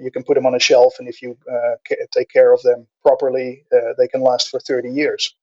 you 0.00 0.10
can 0.10 0.22
put 0.24 0.34
them 0.34 0.46
on 0.46 0.54
a 0.54 0.60
shelf, 0.60 0.94
and 0.98 1.08
if 1.08 1.20
you 1.22 1.36
uh, 1.50 1.74
take 2.10 2.30
care 2.30 2.52
of 2.52 2.62
them 2.62 2.86
properly, 3.02 3.64
uh, 3.72 3.92
they 3.98 4.08
can 4.08 4.22
last 4.22 4.48
for 4.48 4.60
30 4.60 4.90
years. 4.90 5.34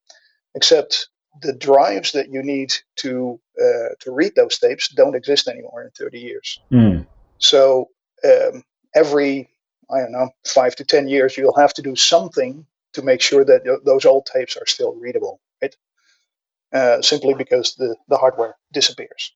Except 0.55 1.09
the 1.41 1.53
drives 1.53 2.11
that 2.13 2.29
you 2.29 2.41
need 2.41 2.73
to 2.97 3.39
uh, 3.59 3.89
to 3.99 4.11
read 4.11 4.33
those 4.35 4.57
tapes 4.57 4.89
don't 4.89 5.15
exist 5.15 5.47
anymore 5.47 5.83
in 5.83 5.89
30 5.91 6.19
years. 6.19 6.59
Mm. 6.71 7.05
So 7.39 7.89
um, 8.23 8.63
every 8.95 9.49
I 9.91 9.99
don't 9.99 10.11
know 10.11 10.29
five 10.47 10.75
to 10.77 10.85
ten 10.85 11.07
years, 11.07 11.37
you'll 11.37 11.55
have 11.57 11.73
to 11.75 11.81
do 11.81 11.95
something 11.95 12.65
to 12.93 13.01
make 13.01 13.21
sure 13.21 13.45
that 13.45 13.81
those 13.85 14.05
old 14.05 14.25
tapes 14.25 14.57
are 14.57 14.65
still 14.65 14.95
readable, 14.95 15.41
right? 15.61 15.75
Uh, 16.73 17.01
simply 17.01 17.33
because 17.33 17.75
the 17.75 17.95
the 18.07 18.17
hardware 18.17 18.55
disappears. 18.73 19.33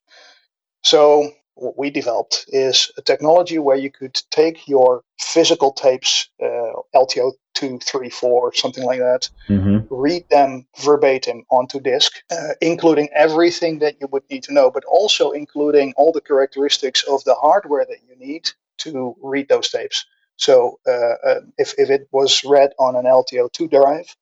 So 0.84 1.31
what 1.59 1.77
we 1.77 1.89
developed 1.89 2.45
is 2.47 2.91
a 2.97 3.01
technology 3.01 3.59
where 3.59 3.77
you 3.77 3.91
could 3.91 4.15
take 4.31 4.67
your 4.67 5.03
physical 5.19 5.71
tapes, 5.71 6.29
uh, 6.41 6.71
LTO 6.95 7.33
two, 7.53 7.77
three, 7.79 8.09
four, 8.09 8.53
something 8.53 8.85
like 8.85 8.99
that, 8.99 9.29
mm-hmm. 9.49 9.79
read 9.93 10.23
them 10.29 10.65
verbatim 10.79 11.43
onto 11.51 11.79
disk, 11.79 12.13
uh, 12.31 12.53
including 12.61 13.09
everything 13.13 13.79
that 13.79 13.95
you 13.99 14.07
would 14.11 14.23
need 14.29 14.43
to 14.43 14.53
know, 14.53 14.71
but 14.71 14.85
also 14.85 15.31
including 15.31 15.93
all 15.97 16.13
the 16.13 16.21
characteristics 16.21 17.03
of 17.03 17.23
the 17.25 17.35
hardware 17.35 17.85
that 17.85 17.99
you 18.07 18.15
need 18.15 18.49
to 18.77 19.15
read 19.21 19.49
those 19.49 19.69
tapes. 19.69 20.05
So 20.37 20.79
uh, 20.87 21.15
uh 21.27 21.41
if, 21.57 21.73
if 21.77 21.89
it 21.89 22.07
was 22.13 22.43
read 22.45 22.71
on 22.79 22.95
an 22.95 23.05
LTO2 23.05 23.69
drive, 23.69 24.15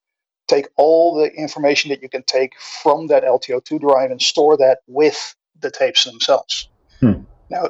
take 0.48 0.68
all 0.76 1.16
the 1.16 1.32
information 1.34 1.90
that 1.90 2.02
you 2.02 2.10
can 2.10 2.24
take 2.24 2.54
from 2.60 3.08
that 3.08 3.24
LTO2 3.24 3.80
drive 3.80 4.10
and 4.10 4.22
store 4.22 4.58
that 4.58 4.80
with 4.88 5.36
the 5.60 5.70
tapes 5.70 6.06
themselves. 6.06 6.70
Hmm. 7.00 7.22
Now, 7.50 7.70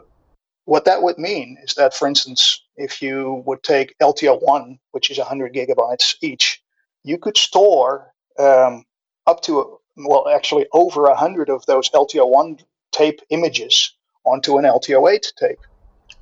what 0.66 0.86
that 0.86 1.02
would 1.02 1.18
mean 1.18 1.58
is 1.64 1.76
that, 1.76 1.94
for 1.94 2.08
instance, 2.08 2.62
if 2.76 3.02
you 3.02 3.44
would 3.46 3.64
take 3.64 3.98
LTO1, 4.00 4.80
which 4.92 5.10
is 5.10 5.18
100 5.18 5.54
gigabytes 5.54 6.16
each, 6.22 6.62
you 7.04 7.18
could 7.18 7.38
store 7.38 8.14
um, 8.38 8.84
up 9.26 9.42
to, 9.44 9.80
well, 9.96 10.28
actually 10.28 10.66
over 10.74 11.04
100 11.04 11.50
of 11.50 11.66
those 11.66 11.90
LTO1 11.92 12.64
tape 12.92 13.22
images 13.30 13.94
onto 14.26 14.58
an 14.58 14.66
LTO8 14.66 15.36
tape. 15.36 15.60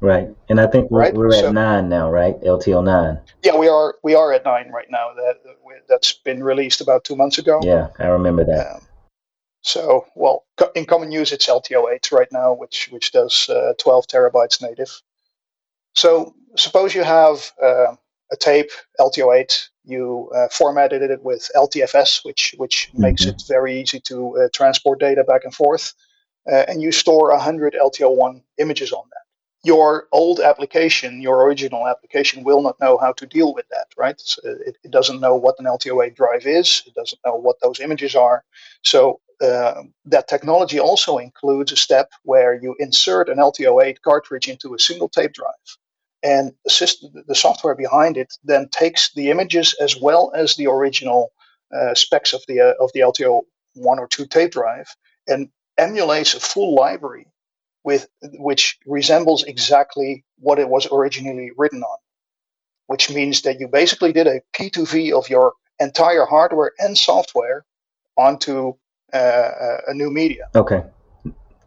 Right, 0.01 0.27
and 0.49 0.59
I 0.59 0.67
think 0.67 0.91
we're, 0.91 0.99
right? 0.99 1.13
we're 1.13 1.33
at 1.33 1.39
so, 1.39 1.51
nine 1.51 1.89
now, 1.89 2.11
right? 2.11 2.39
LTO 2.41 2.83
nine. 2.83 3.19
Yeah, 3.43 3.55
we 3.55 3.67
are. 3.67 3.95
We 4.03 4.13
are 4.13 4.33
at 4.33 4.43
nine 4.43 4.69
right 4.71 4.87
now. 4.89 5.13
That 5.15 5.39
that's 5.87 6.13
been 6.13 6.43
released 6.43 6.81
about 6.81 7.05
two 7.05 7.15
months 7.15 7.37
ago. 7.37 7.61
Yeah, 7.63 7.87
I 7.97 8.07
remember 8.07 8.43
that. 8.43 8.75
Um, 8.75 8.81
so, 9.65 10.05
well, 10.13 10.45
in 10.75 10.85
common 10.85 11.11
use, 11.11 11.31
it's 11.31 11.47
LTO8 11.47 12.11
right 12.11 12.31
now, 12.31 12.53
which 12.53 12.87
which 12.91 13.11
does 13.11 13.49
uh, 13.49 13.73
12 13.79 14.05
terabytes 14.05 14.61
native. 14.61 15.01
So, 15.95 16.35
suppose 16.55 16.93
you 16.93 17.03
have 17.03 17.51
uh, 17.61 17.95
a 18.31 18.35
tape 18.39 18.69
LTO8, 18.99 19.69
you 19.83 20.29
uh, 20.35 20.49
formatted 20.49 21.01
it 21.01 21.23
with 21.23 21.49
LTFS, 21.55 22.23
which 22.23 22.53
which 22.57 22.89
mm-hmm. 22.89 23.01
makes 23.01 23.25
it 23.25 23.41
very 23.47 23.81
easy 23.81 23.99
to 24.01 24.37
uh, 24.37 24.49
transport 24.53 24.99
data 24.99 25.23
back 25.23 25.43
and 25.43 25.55
forth, 25.55 25.95
uh, 26.47 26.65
and 26.67 26.83
you 26.83 26.91
store 26.91 27.31
100 27.31 27.73
LTO1 27.73 28.43
images 28.59 28.91
on 28.91 29.03
that 29.09 29.25
your 29.65 30.07
old 30.11 30.39
application, 30.39 31.21
your 31.21 31.43
original 31.43 31.87
application, 31.87 32.43
will 32.43 32.61
not 32.61 32.79
know 32.79 32.99
how 32.99 33.11
to 33.13 33.25
deal 33.25 33.51
with 33.51 33.67
that, 33.69 33.87
right? 33.97 34.21
So 34.21 34.39
it, 34.43 34.77
it, 34.83 34.91
doesn't 34.91 35.19
know 35.19 35.35
what 35.35 35.55
an 35.57 35.65
LTO8 35.65 36.15
drive 36.15 36.45
is. 36.45 36.83
It 36.85 36.93
doesn't 36.93 37.19
know 37.25 37.33
what 37.33 37.59
those 37.61 37.79
images 37.79 38.15
are. 38.15 38.43
So 38.83 39.19
uh, 39.41 39.83
that 40.05 40.27
technology 40.27 40.79
also 40.79 41.17
includes 41.17 41.71
a 41.71 41.75
step 41.75 42.09
where 42.23 42.53
you 42.61 42.75
insert 42.79 43.29
an 43.29 43.37
LTO8 43.37 44.01
cartridge 44.01 44.47
into 44.47 44.73
a 44.73 44.79
single 44.79 45.09
tape 45.09 45.33
drive. 45.33 45.77
And 46.23 46.53
the, 46.63 46.71
system, 46.71 47.11
the 47.27 47.35
software 47.35 47.75
behind 47.75 48.17
it 48.17 48.33
then 48.43 48.67
takes 48.69 49.13
the 49.13 49.29
images 49.29 49.75
as 49.79 49.95
well 49.99 50.31
as 50.35 50.55
the 50.55 50.67
original 50.67 51.31
uh, 51.75 51.93
specs 51.93 52.33
of 52.33 52.41
the, 52.47 52.61
uh, 52.61 52.83
of 52.83 52.91
the 52.93 53.01
LTO 53.01 53.41
one 53.75 53.99
or 53.99 54.07
two 54.07 54.25
tape 54.25 54.51
drive 54.51 54.87
and 55.27 55.49
emulates 55.77 56.33
a 56.33 56.39
full 56.39 56.73
library 56.75 57.27
with 57.83 58.07
which 58.39 58.79
resembles 58.87 59.43
exactly 59.43 60.23
what 60.39 60.57
it 60.57 60.69
was 60.69 60.87
originally 60.91 61.51
written 61.55 61.83
on, 61.83 61.97
which 62.87 63.11
means 63.11 63.43
that 63.43 63.59
you 63.59 63.67
basically 63.67 64.11
did 64.11 64.25
a 64.25 64.41
P2V 64.53 65.11
of 65.11 65.29
your 65.29 65.53
entire 65.79 66.25
hardware 66.25 66.71
and 66.79 66.97
software 66.97 67.65
onto 68.17 68.73
uh, 69.17 69.77
a 69.87 69.93
new 69.93 70.11
media. 70.11 70.49
Okay. 70.55 70.83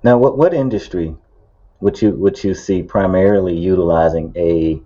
Now, 0.02 0.18
what 0.18 0.38
what 0.38 0.54
industry 0.54 1.14
would 1.80 2.00
you 2.02 2.10
would 2.12 2.42
you 2.42 2.54
see 2.54 2.82
primarily 2.82 3.56
utilizing 3.56 4.32
a 4.36 4.80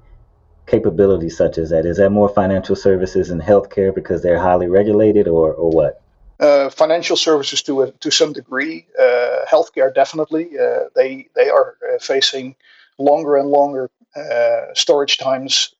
capability 0.66 1.28
such 1.28 1.58
as 1.58 1.70
that? 1.70 1.84
Is 1.86 1.96
that 1.98 2.10
more 2.10 2.28
financial 2.28 2.76
services 2.76 3.30
and 3.30 3.42
healthcare 3.42 3.94
because 3.94 4.22
they're 4.22 4.38
highly 4.38 4.68
regulated, 4.68 5.28
or 5.28 5.52
or 5.52 5.70
what? 5.70 6.02
Uh, 6.40 6.70
financial 6.70 7.16
services 7.16 7.62
to 7.62 7.82
a, 7.82 7.90
to 7.92 8.10
some 8.10 8.32
degree, 8.32 8.86
uh, 8.98 9.44
healthcare 9.48 9.94
definitely. 9.94 10.58
Uh, 10.58 10.84
they 10.94 11.28
they 11.34 11.48
are 11.48 11.76
uh, 11.88 11.98
facing 12.00 12.54
longer 12.98 13.36
and 13.36 13.48
longer 13.48 13.90
uh, 14.16 14.74
storage 14.74 15.18
times. 15.18 15.74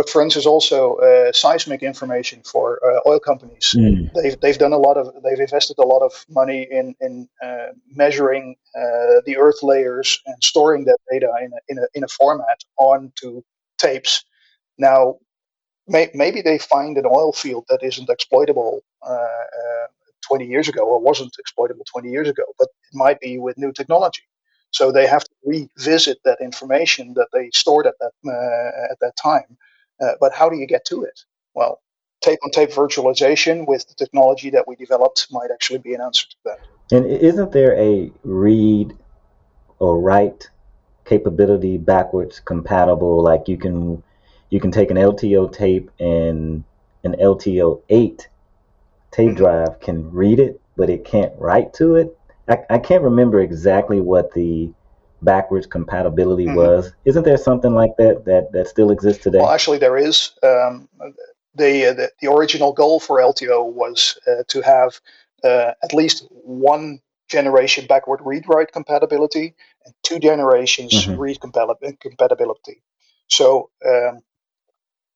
But 0.00 0.08
for 0.08 0.22
instance, 0.22 0.46
also 0.46 0.96
seismic 1.32 1.82
information 1.82 2.42
for 2.42 2.80
oil 3.06 3.20
companies. 3.20 3.74
Mm. 3.76 4.10
They've 4.14 4.40
they've 4.40 4.56
done 4.56 4.72
a 4.72 4.78
lot 4.78 4.96
of 4.96 5.12
they've 5.22 5.44
invested 5.48 5.76
a 5.78 5.86
lot 5.94 6.00
of 6.08 6.24
money 6.30 6.66
in 6.70 6.94
in 7.00 7.28
measuring 8.02 8.56
the 9.26 9.36
Earth 9.38 9.62
layers 9.62 10.08
and 10.24 10.36
storing 10.42 10.84
that 10.84 10.98
data 11.12 11.30
in 11.44 11.50
a, 11.52 11.60
in 11.68 11.78
a 11.78 11.86
in 11.96 12.02
a 12.04 12.08
format 12.08 12.60
onto 12.78 13.42
tapes. 13.78 14.24
Now 14.78 15.18
may, 15.90 16.10
maybe 16.14 16.40
they 16.40 16.58
find 16.58 16.96
an 16.96 17.06
oil 17.06 17.32
field 17.32 17.64
that 17.68 17.82
isn't 17.82 18.08
exploitable 18.08 18.80
uh, 19.02 19.12
uh, 19.12 19.86
20 20.26 20.46
years 20.46 20.68
ago 20.68 20.82
or 20.82 21.00
wasn't 21.00 21.34
exploitable 21.38 21.84
20 21.92 22.08
years 22.08 22.28
ago, 22.28 22.44
but 22.58 22.68
it 22.68 22.94
might 22.94 23.20
be 23.20 23.38
with 23.38 23.58
new 23.58 23.72
technology. 23.72 24.22
So 24.70 24.92
they 24.92 25.06
have 25.06 25.24
to 25.24 25.30
revisit 25.44 26.18
that 26.24 26.38
information 26.40 27.14
that 27.14 27.28
they 27.32 27.50
stored 27.52 27.86
at 27.86 27.94
that 28.00 28.12
uh, 28.24 28.92
at 28.92 29.00
that 29.00 29.16
time. 29.16 29.58
Uh, 30.00 30.12
but 30.20 30.32
how 30.32 30.48
do 30.48 30.56
you 30.56 30.66
get 30.66 30.84
to 30.86 31.04
it? 31.04 31.24
Well, 31.54 31.80
tape-on-tape 32.20 32.70
virtualization 32.70 33.66
with 33.66 33.86
the 33.88 33.94
technology 33.94 34.50
that 34.50 34.66
we 34.66 34.76
developed 34.76 35.26
might 35.30 35.50
actually 35.52 35.78
be 35.78 35.94
an 35.94 36.00
answer 36.00 36.26
to 36.28 36.36
that. 36.44 36.58
And 36.92 37.06
isn't 37.06 37.52
there 37.52 37.78
a 37.78 38.10
read 38.24 38.96
or 39.78 40.00
write 40.00 40.50
capability 41.04 41.78
backwards 41.78 42.40
compatible? 42.40 43.22
Like 43.22 43.48
you 43.48 43.56
can 43.56 44.02
you 44.50 44.60
can 44.60 44.72
take 44.72 44.90
an 44.90 44.96
LTO 44.96 45.52
tape 45.52 45.90
and 46.00 46.64
an 47.04 47.14
LTO 47.14 47.82
8 47.88 48.28
tape 49.10 49.28
mm-hmm. 49.28 49.36
drive 49.36 49.80
can 49.80 50.10
read 50.10 50.40
it, 50.40 50.60
but 50.76 50.90
it 50.90 51.04
can't 51.04 51.32
write 51.38 51.72
to 51.74 51.94
it. 51.94 52.16
I, 52.48 52.58
I 52.68 52.78
can't 52.78 53.04
remember 53.04 53.40
exactly 53.40 54.00
what 54.00 54.34
the 54.34 54.72
backwards 55.22 55.66
compatibility 55.66 56.46
mm-hmm. 56.46 56.56
was. 56.56 56.92
Isn't 57.04 57.24
there 57.24 57.36
something 57.36 57.74
like 57.74 57.96
that 57.98 58.24
that, 58.24 58.52
that 58.52 58.68
still 58.68 58.90
exists 58.90 59.22
today? 59.22 59.38
Well, 59.38 59.50
actually, 59.50 59.78
there 59.78 59.96
is. 59.96 60.32
Um, 60.42 60.88
the, 61.54 61.86
uh, 61.86 61.94
the, 61.94 62.10
the 62.20 62.30
original 62.30 62.72
goal 62.72 63.00
for 63.00 63.18
LTO 63.18 63.72
was 63.72 64.18
uh, 64.26 64.44
to 64.48 64.60
have 64.62 65.00
uh, 65.42 65.72
at 65.82 65.92
least 65.92 66.26
one 66.30 67.00
generation 67.28 67.86
backward 67.86 68.20
read 68.22 68.44
write 68.48 68.72
compatibility 68.72 69.54
and 69.84 69.94
two 70.02 70.18
generations 70.18 70.92
mm-hmm. 70.92 71.18
read 71.18 71.40
compatibility. 71.40 72.82
So 73.28 73.70
um, 73.86 74.20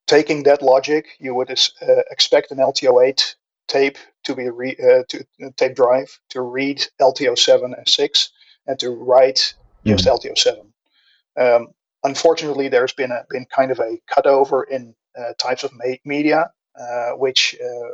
taking 0.07 0.45
that 0.45 0.63
logic, 0.63 1.07
you 1.19 1.35
would 1.35 1.51
uh, 1.51 2.03
expect 2.11 2.53
an 2.53 2.59
LTO8 2.59 3.35
tape 3.67 3.99
to 4.25 4.35
be 4.35 4.49
re- 4.49 4.77
uh, 4.83 5.03
to 5.09 5.27
uh, 5.45 5.51
tape 5.57 5.75
drive 5.75 6.19
to 6.31 6.41
read 6.41 6.87
LTO7 7.01 7.77
and 7.77 7.89
6 7.89 8.31
and 8.67 8.79
to 8.79 8.91
write 8.91 9.55
just 9.85 10.07
mm-hmm. 10.07 10.29
LTO7. 10.29 10.67
Um, 11.37 11.69
unfortunately, 12.03 12.69
there's 12.69 12.93
been 12.93 13.11
a 13.11 13.25
been 13.31 13.47
kind 13.55 13.71
of 13.71 13.79
a 13.81 13.99
cutover 14.11 14.63
in 14.69 14.95
uh, 15.19 15.33
types 15.39 15.65
of 15.65 15.73
ma- 15.75 15.97
media, 16.05 16.51
uh, 16.79 17.11
which 17.13 17.57
uh, 17.65 17.89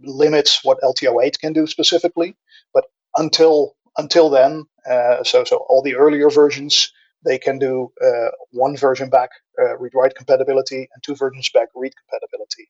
limits 0.00 0.60
what 0.64 0.80
LTO8 0.82 1.38
can 1.38 1.52
do 1.52 1.66
specifically. 1.66 2.36
But 2.74 2.84
until 3.16 3.76
until 3.96 4.30
then, 4.30 4.64
so 5.24 5.44
so 5.44 5.66
all 5.68 5.82
the 5.82 5.96
earlier 5.96 6.30
versions 6.30 6.92
they 7.24 7.38
can 7.38 7.58
do 7.58 7.92
uh, 8.04 8.30
one 8.50 8.76
version 8.76 9.08
back 9.08 9.30
uh, 9.60 9.76
read 9.78 9.92
write 9.94 10.14
compatibility 10.14 10.88
and 10.92 11.02
two 11.02 11.14
versions 11.14 11.48
back 11.50 11.68
read 11.74 11.92
compatibility. 11.96 12.68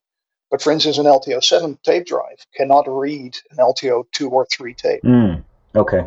But 0.50 0.61
for 0.61 0.71
instance, 0.71 0.99
an 0.99 1.07
LTO7 1.07 1.83
tape 1.83 2.07
drive 2.07 2.47
cannot 2.54 2.85
read 2.87 3.38
an 3.50 3.59
LTO2 3.59 4.31
or 4.31 4.47
3 4.47 4.75
tape. 4.75 5.02
Mm, 5.02 5.42
okay. 5.75 6.04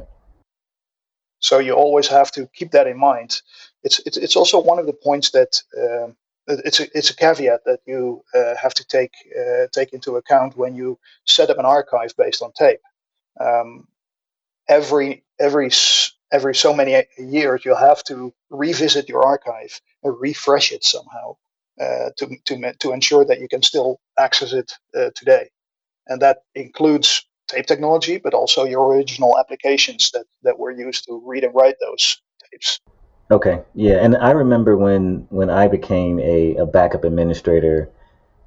So 1.46 1.60
you 1.60 1.74
always 1.74 2.08
have 2.08 2.32
to 2.32 2.48
keep 2.58 2.72
that 2.72 2.88
in 2.88 2.98
mind. 2.98 3.42
It's 3.84 4.00
it's, 4.08 4.18
it's 4.18 4.36
also 4.36 4.60
one 4.60 4.80
of 4.80 4.88
the 4.88 5.00
points 5.08 5.30
that 5.38 5.62
um, 5.84 6.16
it's 6.48 6.80
a 6.80 6.86
it's 6.98 7.12
a 7.12 7.16
caveat 7.16 7.62
that 7.66 7.82
you 7.86 8.24
uh, 8.34 8.56
have 8.64 8.74
to 8.74 8.86
take 8.96 9.14
uh, 9.40 9.68
take 9.72 9.94
into 9.94 10.16
account 10.16 10.58
when 10.58 10.74
you 10.76 10.98
set 11.26 11.52
up 11.52 11.60
an 11.60 11.66
archive 11.66 12.14
based 12.18 12.42
on 12.42 12.52
tape. 12.54 12.82
Um, 13.40 13.88
every 14.68 15.24
every 15.40 15.70
every 16.32 16.56
so 16.56 16.74
many 16.74 16.94
years 17.20 17.64
you'll 17.64 17.88
have 17.92 18.04
to 18.06 18.34
revisit 18.50 19.08
your 19.08 19.24
archive 19.24 19.80
and 20.04 20.20
refresh 20.20 20.72
it 20.72 20.84
somehow 20.84 21.36
uh, 21.80 22.10
to, 22.18 22.26
to, 22.46 22.74
to 22.80 22.92
ensure 22.92 23.24
that 23.24 23.40
you 23.40 23.48
can 23.48 23.62
still 23.62 24.00
access 24.18 24.52
it 24.52 24.74
uh, 24.98 25.12
today. 25.16 25.50
And 26.08 26.22
that 26.24 26.38
includes 26.56 27.26
tape 27.48 27.66
technology, 27.66 28.18
but 28.18 28.34
also 28.34 28.64
your 28.64 28.88
original 28.88 29.38
applications 29.38 30.12
that, 30.12 30.26
that 30.44 30.58
were 30.58 30.72
used 30.72 31.06
to 31.06 31.22
read 31.26 31.44
and 31.44 31.54
write 31.56 31.76
those 31.80 32.22
tapes. 32.52 32.80
Okay, 33.32 33.64
yeah, 33.74 33.96
and 33.96 34.16
I 34.18 34.32
remember 34.32 34.78
when 34.78 35.26
when 35.30 35.50
I 35.50 35.68
became 35.68 36.20
a, 36.20 36.58
a 36.58 36.66
backup 36.68 37.04
administrator 37.04 37.90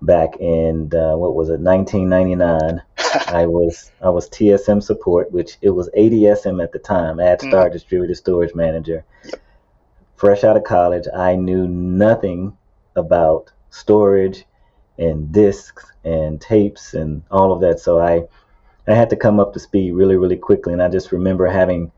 back 0.03 0.37
in 0.39 0.91
uh, 0.95 1.17
what 1.17 1.35
was 1.35 1.49
it, 1.49 1.61
1999. 1.61 2.83
I 3.27 3.47
was 3.47 3.91
I 4.01 4.09
was 4.11 4.29
TSM 4.29 4.83
support, 4.83 5.33
which 5.33 5.59
it 5.63 5.71
was 5.71 5.91
ADSM 5.97 6.63
at 6.63 6.73
the 6.73 6.79
time, 6.79 7.17
AdStar 7.17 7.69
mm. 7.69 7.73
Distributed 7.73 8.17
Storage 8.17 8.55
Manager. 8.55 9.05
Fresh 10.17 10.45
out 10.45 10.57
of 10.57 10.65
college, 10.65 11.07
I 11.15 11.37
knew 11.37 11.67
nothing 11.67 12.57
about 12.97 13.51
storage 13.71 14.45
and 14.99 15.31
discs 15.33 15.85
and 16.05 16.41
tapes 16.41 16.95
and 16.95 17.23
all 17.31 17.53
of 17.53 17.61
that. 17.61 17.79
So 17.79 18.01
I 18.01 18.25
I 18.89 18.95
had 18.95 19.11
to 19.11 19.17
come 19.17 19.39
up 19.39 19.53
to 19.53 19.61
speed 19.61 19.93
really 19.93 20.17
really 20.17 20.37
quickly, 20.37 20.73
and 20.73 20.83
I 20.83 20.89
just 20.89 21.13
remember 21.13 21.47
having 21.47 21.93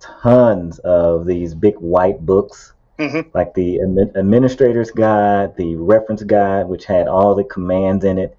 tons 0.00 0.78
of 0.80 1.26
these 1.26 1.54
big 1.54 1.76
white 1.76 2.24
books. 2.24 2.72
Mm-hmm. 2.98 3.36
Like 3.36 3.54
the 3.54 3.78
administrator's 4.14 4.92
guide, 4.92 5.56
the 5.56 5.74
reference 5.74 6.22
guide, 6.22 6.68
which 6.68 6.84
had 6.84 7.08
all 7.08 7.34
the 7.34 7.42
commands 7.42 8.04
in 8.04 8.18
it, 8.18 8.36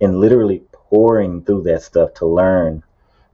and 0.00 0.20
literally 0.20 0.62
pouring 0.72 1.42
through 1.42 1.62
that 1.62 1.82
stuff 1.82 2.14
to 2.14 2.26
learn 2.26 2.84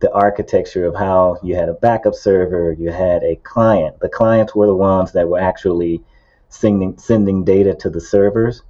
the 0.01 0.11
architecture 0.13 0.87
of 0.87 0.97
how 0.97 1.39
you 1.43 1.55
had 1.55 1.69
a 1.69 1.75
backup 1.75 2.15
server, 2.15 2.73
you 2.73 2.91
had 2.91 3.23
a 3.23 3.37
client. 3.37 4.01
The 4.01 4.09
clients 4.09 4.55
were 4.55 4.67
the 4.67 4.75
ones 4.75 5.13
that 5.13 5.29
were 5.29 5.39
actually 5.39 6.03
sending 6.49 6.97
sending 6.99 7.45
data 7.45 7.75
to 7.75 7.91
the 7.91 8.01
servers, 8.01 8.63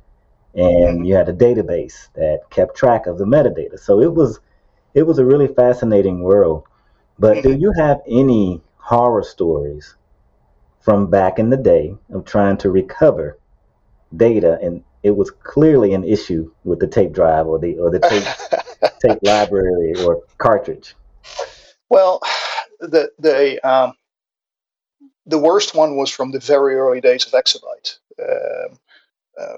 and 0.54 0.64
mm-hmm. 0.64 1.04
you 1.04 1.14
had 1.14 1.28
a 1.28 1.32
database 1.32 2.08
that 2.14 2.40
kept 2.50 2.76
track 2.76 3.06
of 3.06 3.18
the 3.18 3.24
metadata. 3.24 3.78
So 3.78 4.00
it 4.00 4.12
was 4.12 4.40
it 4.94 5.04
was 5.04 5.18
a 5.18 5.24
really 5.24 5.48
fascinating 5.48 6.20
world. 6.22 6.64
But 7.18 7.42
do 7.42 7.52
you 7.52 7.72
have 7.72 8.00
any 8.06 8.60
horror 8.76 9.22
stories 9.22 9.94
from 10.80 11.08
back 11.08 11.38
in 11.38 11.50
the 11.50 11.56
day 11.56 11.94
of 12.12 12.24
trying 12.24 12.56
to 12.58 12.70
recover 12.70 13.38
data 14.16 14.58
and 14.60 14.82
it 15.02 15.10
was 15.10 15.30
clearly 15.30 15.94
an 15.94 16.04
issue 16.04 16.50
with 16.64 16.78
the 16.78 16.86
tape 16.86 17.12
drive 17.12 17.46
or 17.46 17.58
the 17.58 17.76
or 17.78 17.90
the 17.90 17.98
tape 17.98 18.92
tape 19.00 19.18
library 19.22 19.94
or 20.04 20.22
cartridge. 20.38 20.94
Well, 21.88 22.20
the 22.80 23.10
the 23.18 23.60
um, 23.68 23.94
the 25.26 25.38
worst 25.38 25.74
one 25.74 25.96
was 25.96 26.10
from 26.10 26.30
the 26.30 26.38
very 26.38 26.76
early 26.76 27.00
days 27.00 27.26
of 27.26 27.32
Exabyte, 27.32 27.98
uh, 28.18 29.40
uh, 29.40 29.56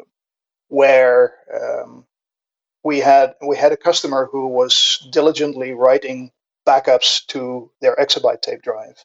where 0.68 1.34
um, 1.52 2.06
we 2.84 2.98
had 3.00 3.34
we 3.44 3.56
had 3.56 3.72
a 3.72 3.76
customer 3.76 4.28
who 4.30 4.46
was 4.46 5.08
diligently 5.10 5.72
writing 5.72 6.30
backups 6.66 7.26
to 7.26 7.70
their 7.80 7.96
Exabyte 7.96 8.42
tape 8.42 8.62
drive, 8.62 9.04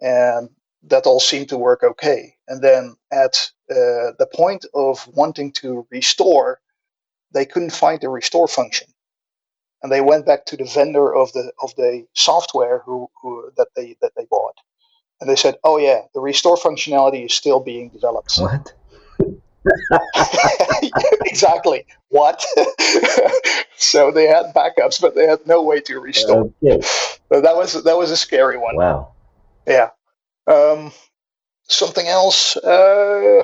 and 0.00 0.48
that 0.84 1.06
all 1.06 1.20
seemed 1.20 1.48
to 1.48 1.58
work 1.58 1.82
okay. 1.82 2.36
And 2.46 2.62
then 2.62 2.96
at 3.12 3.50
uh, 3.70 4.14
the 4.18 4.28
point 4.32 4.64
of 4.72 5.06
wanting 5.08 5.52
to 5.52 5.86
restore, 5.90 6.60
they 7.34 7.44
couldn't 7.44 7.72
find 7.72 8.00
the 8.00 8.08
restore 8.08 8.48
function, 8.48 8.88
and 9.82 9.90
they 9.90 10.00
went 10.00 10.24
back 10.24 10.46
to 10.46 10.56
the 10.56 10.64
vendor 10.64 11.14
of 11.14 11.32
the 11.32 11.52
of 11.60 11.74
the 11.74 12.06
software 12.14 12.82
who, 12.86 13.10
who 13.20 13.50
that 13.56 13.68
they 13.74 13.96
that 14.00 14.12
they 14.16 14.26
bought, 14.30 14.58
and 15.20 15.28
they 15.28 15.36
said, 15.36 15.56
"Oh 15.64 15.76
yeah, 15.76 16.02
the 16.14 16.20
restore 16.20 16.56
functionality 16.56 17.26
is 17.26 17.34
still 17.34 17.58
being 17.58 17.90
developed." 17.90 18.38
What? 18.38 18.74
exactly. 21.26 21.86
What? 22.08 22.44
so 23.76 24.10
they 24.10 24.26
had 24.26 24.54
backups, 24.54 25.00
but 25.00 25.14
they 25.14 25.26
had 25.26 25.46
no 25.46 25.62
way 25.62 25.80
to 25.82 26.00
restore. 26.00 26.52
Okay. 26.62 26.80
So 27.32 27.40
that 27.40 27.56
was 27.56 27.82
that 27.84 27.96
was 27.96 28.10
a 28.10 28.16
scary 28.16 28.56
one. 28.56 28.76
Wow. 28.76 29.12
Yeah. 29.66 29.90
Um, 30.46 30.92
something 31.68 32.06
else. 32.06 32.56
Uh, 32.56 33.42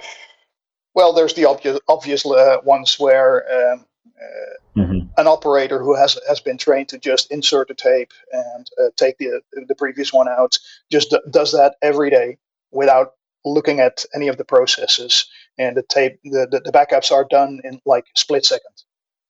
well, 0.95 1.13
there's 1.13 1.35
the 1.35 1.45
obvious 1.45 1.79
obvious 1.89 2.25
uh, 2.25 2.59
ones 2.65 2.99
where 2.99 3.73
um, 3.73 3.85
uh, 4.21 4.81
mm-hmm. 4.81 5.07
an 5.17 5.27
operator 5.27 5.83
who 5.83 5.95
has 5.95 6.19
has 6.29 6.41
been 6.41 6.57
trained 6.57 6.89
to 6.89 6.99
just 6.99 7.31
insert 7.31 7.71
a 7.71 7.75
tape 7.75 8.13
and 8.33 8.71
uh, 8.81 8.89
take 8.97 9.19
the 9.19 9.41
the 9.69 9.75
previous 9.75 10.13
one 10.13 10.29
out 10.29 10.59
just 10.91 11.11
d- 11.11 11.19
does 11.31 11.53
that 11.53 11.77
every 11.83 12.11
day 12.11 12.39
without 12.71 13.13
looking 13.45 13.81
at 13.81 14.05
any 14.15 14.29
of 14.29 14.39
the 14.39 14.45
processes 14.45 15.27
and 15.59 15.77
the 15.77 15.83
tape 15.83 16.19
the, 16.25 16.47
the, 16.51 16.61
the 16.61 16.73
backups 16.73 17.13
are 17.13 17.27
done 17.31 17.61
in 17.65 17.81
like 17.87 18.05
split 18.17 18.45
second 18.45 18.83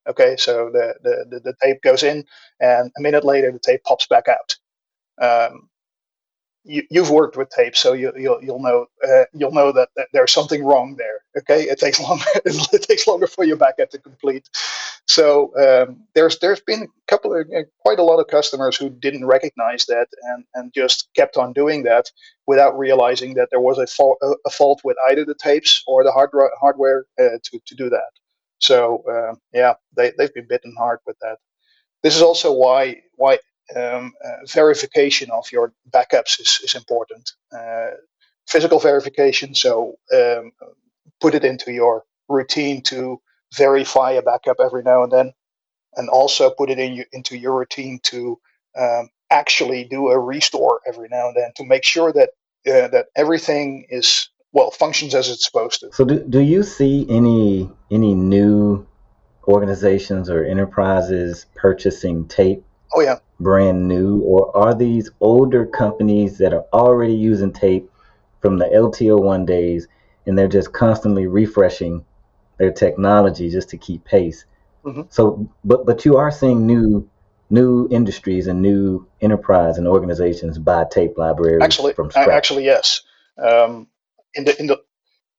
okay 0.07 0.35
so 0.37 0.69
the, 0.71 0.95
the, 1.03 1.25
the, 1.29 1.39
the, 1.39 1.53
tape 1.61 1.81
goes 1.81 2.03
in 2.03 2.23
and 2.59 2.91
a 2.97 3.01
minute 3.01 3.23
later 3.23 3.51
the 3.51 3.59
tape 3.59 3.83
pops 3.83 4.07
back 4.07 4.25
out. 4.27 4.55
Um, 5.21 5.69
you, 6.65 7.03
have 7.03 7.11
worked 7.11 7.37
with 7.37 7.49
tape, 7.49 7.75
so 7.77 7.93
you, 7.93 8.11
will 8.15 8.43
you'll, 8.43 8.59
know 8.59 8.87
uh, 9.07 9.25
you'll 9.33 9.51
know 9.51 9.71
that, 9.71 9.89
that, 9.95 10.07
there's 10.13 10.31
something 10.31 10.63
wrong 10.63 10.95
there. 10.97 11.21
Okay, 11.37 11.63
it 11.63 11.79
takes 11.79 11.99
longer. 11.99 12.25
it 12.45 12.83
takes 12.83 13.07
longer 13.07 13.27
for 13.27 13.43
your 13.43 13.57
backup 13.57 13.89
to 13.91 13.99
complete. 13.99 14.49
So 15.07 15.51
um, 15.57 16.03
there's 16.15 16.39
there's 16.39 16.61
been 16.61 16.83
a 16.83 16.87
couple 17.07 17.33
of 17.33 17.47
uh, 17.55 17.63
quite 17.79 17.99
a 17.99 18.03
lot 18.03 18.19
of 18.19 18.27
customers 18.27 18.75
who 18.75 18.89
didn't 18.89 19.25
recognize 19.25 19.85
that 19.85 20.07
and, 20.23 20.43
and 20.55 20.73
just 20.73 21.09
kept 21.15 21.37
on 21.37 21.53
doing 21.53 21.83
that 21.83 22.09
without 22.47 22.77
realizing 22.77 23.35
that 23.35 23.49
there 23.51 23.59
was 23.59 23.77
a 23.77 23.85
fault 23.85 24.17
a 24.45 24.49
fault 24.49 24.81
with 24.83 24.97
either 25.09 25.23
the 25.23 25.35
tapes 25.35 25.83
or 25.85 26.03
the 26.03 26.11
hard, 26.11 26.31
hardware 26.59 27.05
uh, 27.19 27.37
to 27.43 27.59
to 27.65 27.75
do 27.75 27.89
that. 27.89 28.11
So 28.59 29.03
uh, 29.09 29.35
yeah, 29.53 29.75
they 29.95 30.11
they've 30.17 30.33
been 30.33 30.47
bitten 30.47 30.73
hard 30.77 30.99
with 31.05 31.17
that. 31.19 31.37
This 32.01 32.15
is 32.15 32.21
also 32.23 32.51
why 32.51 33.01
why 33.13 33.39
um, 33.75 34.13
uh, 34.23 34.45
verification 34.47 35.31
of 35.31 35.51
your 35.51 35.73
backups 35.89 36.39
is, 36.39 36.59
is 36.63 36.75
important. 36.75 37.31
Uh, 37.55 37.91
physical 38.47 38.79
verification, 38.79 39.55
so 39.55 39.95
um, 40.13 40.51
put 41.19 41.33
it 41.33 41.43
into 41.43 41.71
your 41.71 42.03
routine 42.29 42.81
to 42.83 43.19
verify 43.55 44.11
a 44.11 44.21
backup 44.21 44.57
every 44.59 44.83
now 44.83 45.03
and 45.03 45.11
then, 45.11 45.33
and 45.95 46.09
also 46.09 46.49
put 46.49 46.69
it 46.69 46.79
in 46.79 47.05
into 47.11 47.37
your 47.37 47.57
routine 47.57 47.99
to 48.03 48.39
um, 48.77 49.09
actually 49.31 49.85
do 49.85 50.09
a 50.09 50.19
restore 50.19 50.81
every 50.87 51.07
now 51.09 51.27
and 51.27 51.37
then 51.37 51.51
to 51.55 51.65
make 51.65 51.83
sure 51.83 52.11
that 52.13 52.29
uh, 52.67 52.87
that 52.89 53.07
everything 53.15 53.85
is 53.89 54.29
well 54.51 54.71
functions 54.71 55.15
as 55.15 55.29
it's 55.29 55.45
supposed 55.45 55.79
to. 55.81 55.89
So, 55.93 56.05
do, 56.05 56.19
do 56.19 56.39
you 56.39 56.63
see 56.63 57.05
any 57.09 57.69
any 57.91 58.15
new 58.15 58.87
organizations 59.47 60.29
or 60.29 60.43
enterprises 60.43 61.45
purchasing 61.55 62.27
tape? 62.27 62.63
Oh 62.93 63.01
yeah, 63.01 63.19
brand 63.39 63.87
new, 63.87 64.21
or 64.21 64.55
are 64.55 64.73
these 64.73 65.09
older 65.19 65.65
companies 65.65 66.37
that 66.37 66.53
are 66.53 66.65
already 66.73 67.15
using 67.15 67.51
tape 67.51 67.89
from 68.41 68.57
the 68.57 68.65
LTO1 68.65 69.45
days 69.45 69.87
and 70.25 70.37
they're 70.37 70.47
just 70.47 70.73
constantly 70.73 71.27
refreshing 71.27 72.05
their 72.57 72.71
technology 72.71 73.49
just 73.49 73.69
to 73.69 73.77
keep 73.77 74.03
pace? 74.05 74.45
Mm-hmm. 74.83 75.01
So, 75.09 75.49
but 75.63 75.85
but 75.85 76.05
you 76.05 76.17
are 76.17 76.31
seeing 76.31 76.65
new 76.65 77.09
new 77.49 77.87
industries 77.91 78.47
and 78.47 78.61
new 78.61 79.07
enterprise 79.21 79.77
and 79.77 79.87
organizations 79.87 80.57
buy 80.57 80.85
tape 80.89 81.17
libraries 81.17 81.61
actually, 81.61 81.93
from 81.93 82.09
scratch. 82.09 82.29
Actually, 82.29 82.65
yes. 82.65 83.01
Um, 83.37 83.87
in 84.33 84.45
the 84.45 84.59
in 84.59 84.67
the 84.67 84.81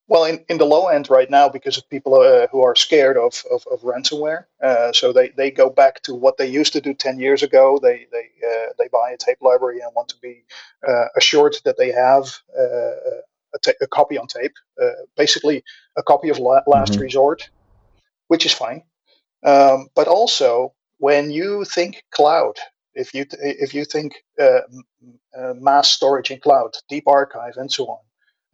well, 0.08 0.24
in, 0.24 0.44
in 0.48 0.58
the 0.58 0.64
low 0.64 0.86
end 0.86 1.10
right 1.10 1.28
now, 1.28 1.48
because 1.48 1.76
of 1.76 1.88
people 1.90 2.14
uh, 2.14 2.46
who 2.52 2.62
are 2.62 2.76
scared 2.76 3.16
of, 3.16 3.42
of, 3.50 3.66
of 3.70 3.80
ransomware, 3.80 4.44
uh, 4.62 4.92
so 4.92 5.12
they, 5.12 5.30
they 5.30 5.50
go 5.50 5.68
back 5.68 6.02
to 6.02 6.14
what 6.14 6.36
they 6.38 6.46
used 6.46 6.72
to 6.74 6.80
do 6.80 6.94
10 6.94 7.18
years 7.18 7.42
ago. 7.42 7.80
They 7.82 8.06
they 8.12 8.30
uh, 8.46 8.72
they 8.78 8.88
buy 8.88 9.10
a 9.10 9.16
tape 9.16 9.38
library 9.40 9.80
and 9.80 9.90
want 9.96 10.08
to 10.08 10.16
be 10.22 10.44
uh, 10.86 11.06
assured 11.16 11.56
that 11.64 11.76
they 11.76 11.90
have 11.90 12.38
uh, 12.56 13.22
a, 13.54 13.58
ta- 13.60 13.72
a, 13.80 13.86
copy 13.88 14.16
on 14.16 14.28
tape, 14.28 14.54
uh, 14.80 14.90
basically 15.16 15.64
a 15.96 16.02
copy 16.02 16.28
of 16.28 16.38
la- 16.38 16.62
last 16.68 16.92
mm-hmm. 16.92 17.02
resort, 17.02 17.50
which 18.28 18.46
is 18.46 18.52
fine. 18.52 18.82
Um, 19.44 19.88
but 19.96 20.06
also, 20.06 20.72
when 20.98 21.32
you 21.32 21.64
think 21.64 22.04
cloud, 22.12 22.58
if 22.94 23.12
you 23.12 23.24
th- 23.24 23.42
if 23.42 23.74
you 23.74 23.84
think 23.84 24.22
mass 25.56 25.88
storage 25.88 26.30
in 26.30 26.38
cloud, 26.38 26.76
deep 26.88 27.08
archive, 27.08 27.56
and 27.56 27.72
so 27.72 27.88
on 27.88 27.98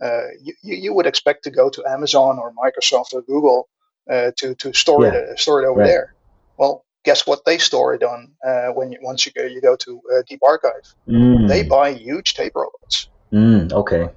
uh, 0.02 0.28
you, 0.42 0.54
you 0.62 0.94
would 0.94 1.06
expect 1.06 1.44
to 1.44 1.50
go 1.50 1.70
to 1.70 1.84
Amazon 1.86 2.38
or 2.38 2.52
Microsoft 2.52 3.14
or 3.14 3.22
Google 3.22 3.68
uh, 4.10 4.32
to 4.38 4.54
to 4.56 4.72
store 4.72 5.06
yeah. 5.06 5.12
it 5.12 5.38
store 5.38 5.62
it 5.62 5.66
over 5.66 5.80
right. 5.80 5.86
there. 5.86 6.14
Well, 6.56 6.84
guess 7.04 7.26
what 7.26 7.44
they 7.44 7.58
store 7.58 7.94
it 7.94 8.02
on 8.02 8.32
uh, 8.46 8.68
when 8.68 8.92
you 8.92 8.98
once 9.02 9.26
you 9.26 9.32
go 9.32 9.44
you 9.44 9.60
go 9.60 9.76
to 9.76 10.00
Deep 10.28 10.40
Archive. 10.42 10.94
Mm. 11.08 11.48
They 11.48 11.62
buy 11.62 11.92
huge 11.92 12.34
tape 12.34 12.52
robots. 12.54 13.08
Mm, 13.32 13.72
okay. 13.72 14.10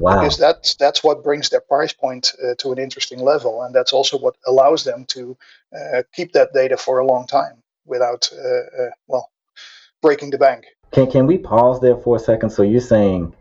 Wow. 0.00 0.20
Because 0.20 0.38
that's 0.38 0.76
that's 0.76 1.04
what 1.04 1.22
brings 1.22 1.50
their 1.50 1.60
price 1.60 1.92
point 1.92 2.32
uh, 2.42 2.54
to 2.58 2.72
an 2.72 2.78
interesting 2.78 3.20
level, 3.20 3.62
and 3.62 3.74
that's 3.74 3.92
also 3.92 4.18
what 4.18 4.34
allows 4.46 4.82
them 4.82 5.04
to 5.06 5.36
uh, 5.76 6.02
keep 6.14 6.32
that 6.32 6.54
data 6.54 6.78
for 6.78 7.00
a 7.00 7.06
long 7.06 7.26
time 7.26 7.62
without, 7.84 8.30
uh, 8.32 8.86
well, 9.08 9.30
breaking 10.00 10.30
the 10.30 10.38
bank. 10.38 10.64
Can 10.92 11.10
can 11.10 11.26
we 11.26 11.36
pause 11.36 11.80
there 11.80 11.98
for 11.98 12.16
a 12.16 12.18
second? 12.18 12.48
So 12.48 12.62
you're 12.62 12.80
saying 12.80 13.34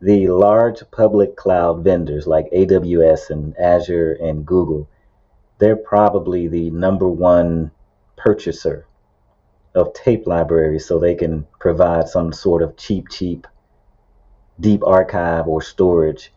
the 0.00 0.28
large 0.28 0.82
public 0.90 1.36
cloud 1.36 1.82
vendors 1.82 2.26
like 2.26 2.50
AWS 2.50 3.30
and 3.30 3.56
Azure 3.58 4.12
and 4.12 4.44
Google, 4.44 4.88
they're 5.58 5.76
probably 5.76 6.48
the 6.48 6.70
number 6.70 7.08
one 7.08 7.70
purchaser 8.16 8.86
of 9.74 9.92
tape 9.92 10.26
libraries 10.26 10.86
so 10.86 10.98
they 10.98 11.14
can 11.14 11.46
provide 11.58 12.08
some 12.08 12.32
sort 12.32 12.62
of 12.62 12.76
cheap, 12.76 13.08
cheap, 13.08 13.46
deep 14.60 14.84
archive 14.84 15.46
or 15.48 15.62
storage 15.62 16.32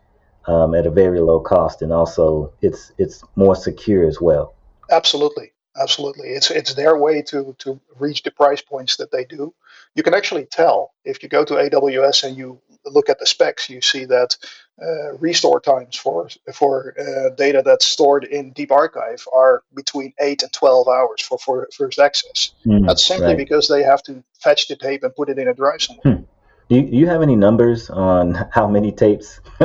um, 0.46 0.74
at 0.74 0.86
a 0.86 0.90
very 0.90 1.20
low 1.20 1.40
cost, 1.40 1.82
and 1.82 1.92
also 1.92 2.52
it's 2.62 2.92
it's 2.98 3.22
more 3.36 3.54
secure 3.54 4.06
as 4.06 4.20
well. 4.20 4.54
Absolutely, 4.90 5.52
absolutely. 5.80 6.30
It's 6.30 6.50
it's 6.50 6.74
their 6.74 6.96
way 6.96 7.22
to 7.22 7.54
to 7.58 7.80
reach 7.98 8.22
the 8.22 8.30
price 8.30 8.62
points 8.62 8.96
that 8.96 9.12
they 9.12 9.24
do. 9.24 9.54
You 9.94 10.02
can 10.02 10.14
actually 10.14 10.46
tell 10.46 10.92
if 11.04 11.22
you 11.22 11.28
go 11.28 11.44
to 11.44 11.54
AWS 11.54 12.24
and 12.24 12.36
you 12.36 12.60
look 12.90 13.08
at 13.08 13.18
the 13.18 13.26
specs, 13.26 13.68
you 13.68 13.80
see 13.80 14.04
that 14.06 14.36
uh, 14.80 15.12
restore 15.18 15.60
times 15.60 15.96
for 15.96 16.28
for 16.54 16.94
uh, 17.00 17.34
data 17.34 17.62
that's 17.64 17.86
stored 17.86 18.24
in 18.24 18.52
Deep 18.52 18.70
Archive 18.70 19.24
are 19.32 19.62
between 19.74 20.12
eight 20.20 20.42
and 20.42 20.52
twelve 20.52 20.86
hours 20.88 21.20
for, 21.20 21.38
for 21.38 21.68
first 21.76 21.98
access. 21.98 22.52
Mm, 22.64 22.86
that's 22.86 23.04
simply 23.04 23.28
right. 23.28 23.36
because 23.36 23.68
they 23.68 23.82
have 23.82 24.02
to 24.04 24.22
fetch 24.40 24.68
the 24.68 24.76
tape 24.76 25.02
and 25.02 25.14
put 25.16 25.28
it 25.28 25.38
in 25.38 25.48
a 25.48 25.54
drive 25.54 25.82
somewhere. 25.82 26.16
Hmm. 26.18 26.22
Do 26.68 26.76
you, 26.76 26.82
you 26.82 27.06
have 27.06 27.22
any 27.22 27.34
numbers 27.34 27.88
on 27.88 28.34
how 28.52 28.68
many 28.68 28.92
tapes 28.92 29.40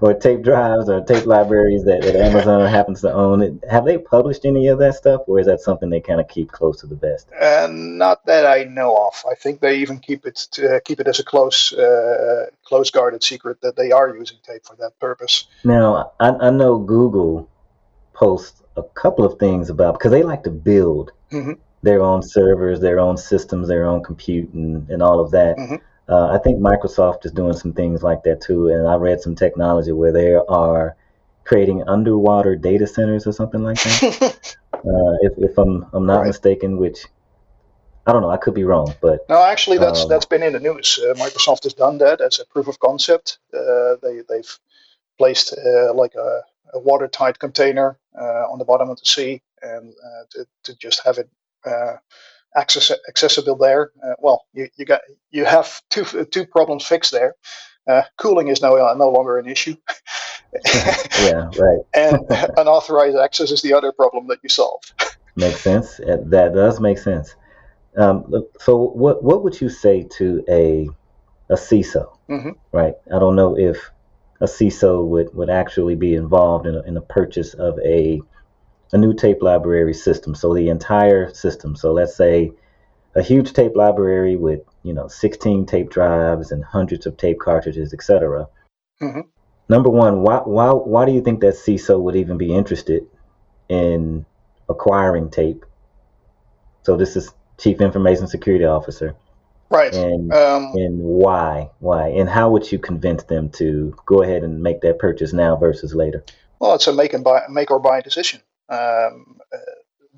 or 0.00 0.14
tape 0.14 0.42
drives 0.42 0.88
or 0.88 1.00
tape 1.04 1.26
libraries 1.26 1.84
that, 1.84 2.02
that 2.02 2.14
Amazon 2.14 2.66
happens 2.70 3.00
to 3.00 3.12
own? 3.12 3.60
Have 3.68 3.84
they 3.84 3.98
published 3.98 4.44
any 4.44 4.68
of 4.68 4.78
that 4.78 4.94
stuff, 4.94 5.22
or 5.26 5.40
is 5.40 5.46
that 5.46 5.60
something 5.60 5.90
they 5.90 6.00
kind 6.00 6.20
of 6.20 6.28
keep 6.28 6.52
close 6.52 6.80
to 6.80 6.86
the 6.86 6.94
vest? 6.94 7.28
Uh, 7.32 7.66
not 7.70 8.24
that 8.26 8.46
I 8.46 8.62
know 8.62 8.96
of. 8.96 9.24
I 9.28 9.34
think 9.34 9.60
they 9.60 9.78
even 9.78 9.98
keep 9.98 10.24
it 10.24 10.36
to, 10.52 10.76
uh, 10.76 10.80
keep 10.84 11.00
it 11.00 11.08
as 11.08 11.18
a 11.18 11.24
close 11.24 11.72
uh, 11.72 12.46
close 12.64 12.90
guarded 12.90 13.24
secret 13.24 13.60
that 13.62 13.74
they 13.74 13.90
are 13.90 14.14
using 14.14 14.38
tape 14.44 14.64
for 14.64 14.76
that 14.76 14.98
purpose. 15.00 15.48
Now, 15.64 16.12
I, 16.20 16.28
I 16.30 16.50
know 16.50 16.78
Google 16.78 17.48
posts 18.12 18.62
a 18.76 18.82
couple 18.82 19.24
of 19.24 19.38
things 19.40 19.68
about 19.68 19.98
because 19.98 20.12
they 20.12 20.22
like 20.22 20.44
to 20.44 20.50
build 20.50 21.10
mm-hmm. 21.32 21.52
their 21.82 22.02
own 22.02 22.22
servers, 22.22 22.78
their 22.78 23.00
own 23.00 23.16
systems, 23.16 23.66
their 23.66 23.84
own 23.84 24.04
compute, 24.04 24.52
and, 24.54 24.88
and 24.88 25.02
all 25.02 25.18
of 25.18 25.32
that. 25.32 25.56
Mm-hmm 25.56 25.76
uh, 26.08 26.28
I 26.28 26.38
think 26.38 26.60
Microsoft 26.60 27.24
is 27.26 27.32
doing 27.32 27.54
some 27.54 27.72
things 27.72 28.02
like 28.02 28.22
that 28.24 28.40
too. 28.40 28.68
And 28.68 28.86
I 28.86 28.94
read 28.94 29.20
some 29.20 29.34
technology 29.34 29.92
where 29.92 30.12
they 30.12 30.34
are 30.34 30.96
creating 31.44 31.88
underwater 31.88 32.56
data 32.56 32.86
centers 32.86 33.26
or 33.26 33.32
something 33.32 33.62
like 33.62 33.82
that. 33.82 34.56
uh, 34.72 35.16
if, 35.22 35.32
if 35.38 35.58
I'm 35.58 35.86
I'm 35.92 36.06
not 36.06 36.18
right. 36.18 36.26
mistaken, 36.28 36.76
which 36.76 37.06
I 38.06 38.12
don't 38.12 38.22
know, 38.22 38.30
I 38.30 38.36
could 38.36 38.54
be 38.54 38.64
wrong, 38.64 38.94
but 39.00 39.28
no, 39.28 39.42
actually, 39.42 39.78
that's 39.78 40.02
um, 40.02 40.08
that's 40.08 40.26
been 40.26 40.42
in 40.42 40.52
the 40.52 40.60
news. 40.60 40.98
Uh, 41.02 41.14
Microsoft 41.14 41.64
has 41.64 41.74
done 41.74 41.98
that 41.98 42.20
as 42.20 42.38
a 42.38 42.44
proof 42.44 42.68
of 42.68 42.78
concept. 42.78 43.38
Uh, 43.52 43.96
they 44.00 44.22
they've 44.28 44.58
placed 45.18 45.54
uh, 45.58 45.92
like 45.92 46.14
a, 46.14 46.42
a, 46.74 46.78
watertight 46.78 47.38
container 47.38 47.98
uh, 48.16 48.44
on 48.50 48.58
the 48.58 48.64
bottom 48.64 48.90
of 48.90 48.98
the 49.00 49.06
sea, 49.06 49.42
and 49.62 49.94
to, 50.30 50.46
to 50.62 50.76
just 50.76 51.02
have 51.04 51.18
it 51.18 51.28
access, 52.56 52.90
accessible 53.08 53.56
there. 53.56 53.90
Uh, 54.02 54.14
well, 54.18 54.46
you, 54.52 54.68
you 54.76 54.84
got 54.84 55.00
you 55.30 55.44
have 55.44 55.80
two 55.90 56.04
two 56.26 56.46
problems 56.46 56.84
fixed 56.84 57.12
there. 57.12 57.34
Uh, 57.88 58.02
cooling 58.16 58.48
is 58.48 58.60
no 58.60 58.76
uh, 58.76 58.94
no 58.94 59.10
longer 59.10 59.38
an 59.38 59.48
issue. 59.48 59.76
yeah, 61.20 61.48
right. 61.58 61.78
and 61.94 62.18
unauthorized 62.56 63.16
access 63.16 63.50
is 63.50 63.62
the 63.62 63.74
other 63.74 63.92
problem 63.92 64.26
that 64.28 64.38
you 64.42 64.48
solve. 64.48 64.82
makes 65.36 65.60
sense. 65.60 65.98
That 65.98 66.52
does 66.54 66.80
make 66.80 66.98
sense. 66.98 67.34
Um, 67.96 68.44
so, 68.58 68.76
what 68.76 69.22
what 69.22 69.42
would 69.44 69.60
you 69.60 69.68
say 69.68 70.06
to 70.18 70.44
a 70.48 70.88
a 71.48 71.54
CISO? 71.54 72.16
Mm-hmm. 72.28 72.50
Right. 72.72 72.94
I 73.14 73.18
don't 73.18 73.36
know 73.36 73.56
if 73.56 73.90
a 74.40 74.46
CISO 74.46 75.06
would, 75.06 75.34
would 75.34 75.50
actually 75.50 75.94
be 75.94 76.14
involved 76.14 76.66
in 76.66 76.74
a, 76.74 76.82
in 76.82 76.94
the 76.94 77.00
purchase 77.00 77.54
of 77.54 77.78
a 77.84 78.20
a 78.92 78.98
new 78.98 79.14
tape 79.14 79.42
library 79.42 79.94
system. 79.94 80.34
So 80.34 80.54
the 80.54 80.68
entire 80.68 81.32
system. 81.34 81.76
So 81.76 81.92
let's 81.92 82.16
say 82.16 82.52
a 83.14 83.22
huge 83.22 83.52
tape 83.52 83.74
library 83.74 84.36
with 84.36 84.60
you 84.82 84.92
know 84.92 85.08
16 85.08 85.66
tape 85.66 85.90
drives 85.90 86.52
and 86.52 86.64
hundreds 86.64 87.06
of 87.06 87.16
tape 87.16 87.40
cartridges, 87.40 87.92
etc. 87.92 88.48
Mm-hmm. 89.00 89.20
Number 89.68 89.90
one, 89.90 90.22
why 90.22 90.38
why 90.38 90.70
why 90.70 91.06
do 91.06 91.12
you 91.12 91.22
think 91.22 91.40
that 91.40 91.54
CISO 91.54 92.00
would 92.00 92.16
even 92.16 92.38
be 92.38 92.54
interested 92.54 93.06
in 93.68 94.24
acquiring 94.68 95.30
tape? 95.30 95.64
So 96.82 96.96
this 96.96 97.16
is 97.16 97.32
Chief 97.58 97.80
Information 97.80 98.28
Security 98.28 98.64
Officer. 98.64 99.16
Right. 99.70 99.92
And 99.92 100.32
um, 100.32 100.72
and 100.74 101.00
why 101.00 101.70
why 101.80 102.08
and 102.08 102.28
how 102.28 102.50
would 102.50 102.70
you 102.70 102.78
convince 102.78 103.24
them 103.24 103.50
to 103.50 103.96
go 104.06 104.22
ahead 104.22 104.44
and 104.44 104.62
make 104.62 104.82
that 104.82 104.98
purchase 105.00 105.32
now 105.32 105.56
versus 105.56 105.94
later? 105.94 106.24
Well, 106.60 106.74
it's 106.74 106.86
a 106.86 106.92
make 106.92 107.12
and 107.14 107.24
buy 107.24 107.42
make 107.48 107.70
or 107.70 107.80
buy 107.80 108.00
decision. 108.00 108.40
Um, 108.68 109.38
uh, 109.52 109.58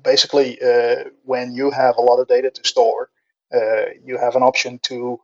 basically, 0.03 0.59
uh, 0.61 1.05
when 1.23 1.53
you 1.53 1.71
have 1.71 1.97
a 1.97 2.01
lot 2.01 2.19
of 2.19 2.27
data 2.27 2.49
to 2.49 2.67
store, 2.67 3.09
uh, 3.53 3.85
you 4.03 4.17
have 4.17 4.35
an 4.35 4.43
option 4.43 4.79
to 4.79 5.19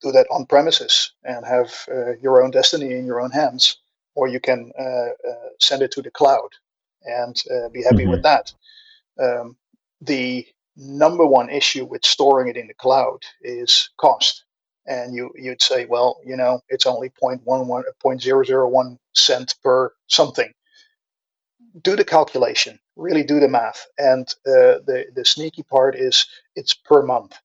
do 0.00 0.12
that 0.12 0.26
on 0.30 0.46
premises 0.46 1.12
and 1.24 1.44
have 1.44 1.72
your 2.22 2.42
own 2.42 2.50
destiny 2.50 2.94
in 2.94 3.04
your 3.04 3.20
own 3.20 3.30
hands, 3.30 3.78
or 4.14 4.28
you 4.28 4.38
can 4.40 4.72
send 5.60 5.82
it 5.82 5.90
to 5.92 6.02
the 6.02 6.10
cloud 6.10 6.50
and 7.04 7.42
be 7.72 7.82
happy 7.82 7.98
mm-hmm. 7.98 8.10
with 8.10 8.22
that. 8.22 8.52
Um, 9.20 9.56
the 10.00 10.46
number 10.76 11.26
one 11.26 11.50
issue 11.50 11.84
with 11.84 12.04
storing 12.04 12.48
it 12.48 12.56
in 12.56 12.68
the 12.68 12.74
cloud 12.74 13.24
is 13.42 13.90
cost. 13.96 14.44
And 14.86 15.14
you, 15.14 15.30
you'd 15.34 15.60
say, 15.60 15.84
well, 15.84 16.18
you 16.24 16.36
know, 16.36 16.60
it's 16.68 16.86
only 16.86 17.10
0.11, 17.22 17.82
0.001 18.02 18.98
cent 19.14 19.54
per 19.62 19.92
something 20.06 20.50
do 21.82 21.96
the 21.96 22.04
calculation, 22.04 22.78
really 22.96 23.22
do 23.22 23.40
the 23.40 23.48
math. 23.48 23.86
And 23.98 24.28
uh, 24.46 24.80
the, 24.86 25.06
the 25.14 25.24
sneaky 25.24 25.62
part 25.62 25.94
is 25.94 26.26
it's 26.56 26.74
per 26.74 27.02
month, 27.02 27.36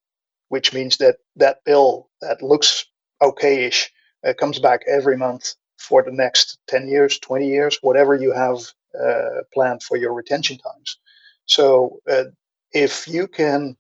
which 0.50 0.74
means 0.74 0.98
that 0.98 1.18
that 1.36 1.64
bill 1.66 2.10
that 2.22 2.42
looks 2.42 2.86
okayish 3.22 3.88
uh, 4.26 4.34
comes 4.34 4.60
back 4.60 4.82
every 4.88 5.18
month 5.18 5.56
for 5.78 6.02
the 6.04 6.12
next 6.12 6.58
10 6.68 6.88
years, 6.88 7.20
20 7.20 7.48
years, 7.48 7.78
whatever 7.82 8.16
you 8.16 8.32
have 8.32 8.60
uh, 9.00 9.42
planned 9.54 9.84
for 9.84 9.98
your 9.98 10.14
retention 10.14 10.58
times. 10.58 10.98
So 11.46 12.00
uh, 12.10 12.26
if 12.72 13.08
you 13.08 13.28
can 13.28 13.76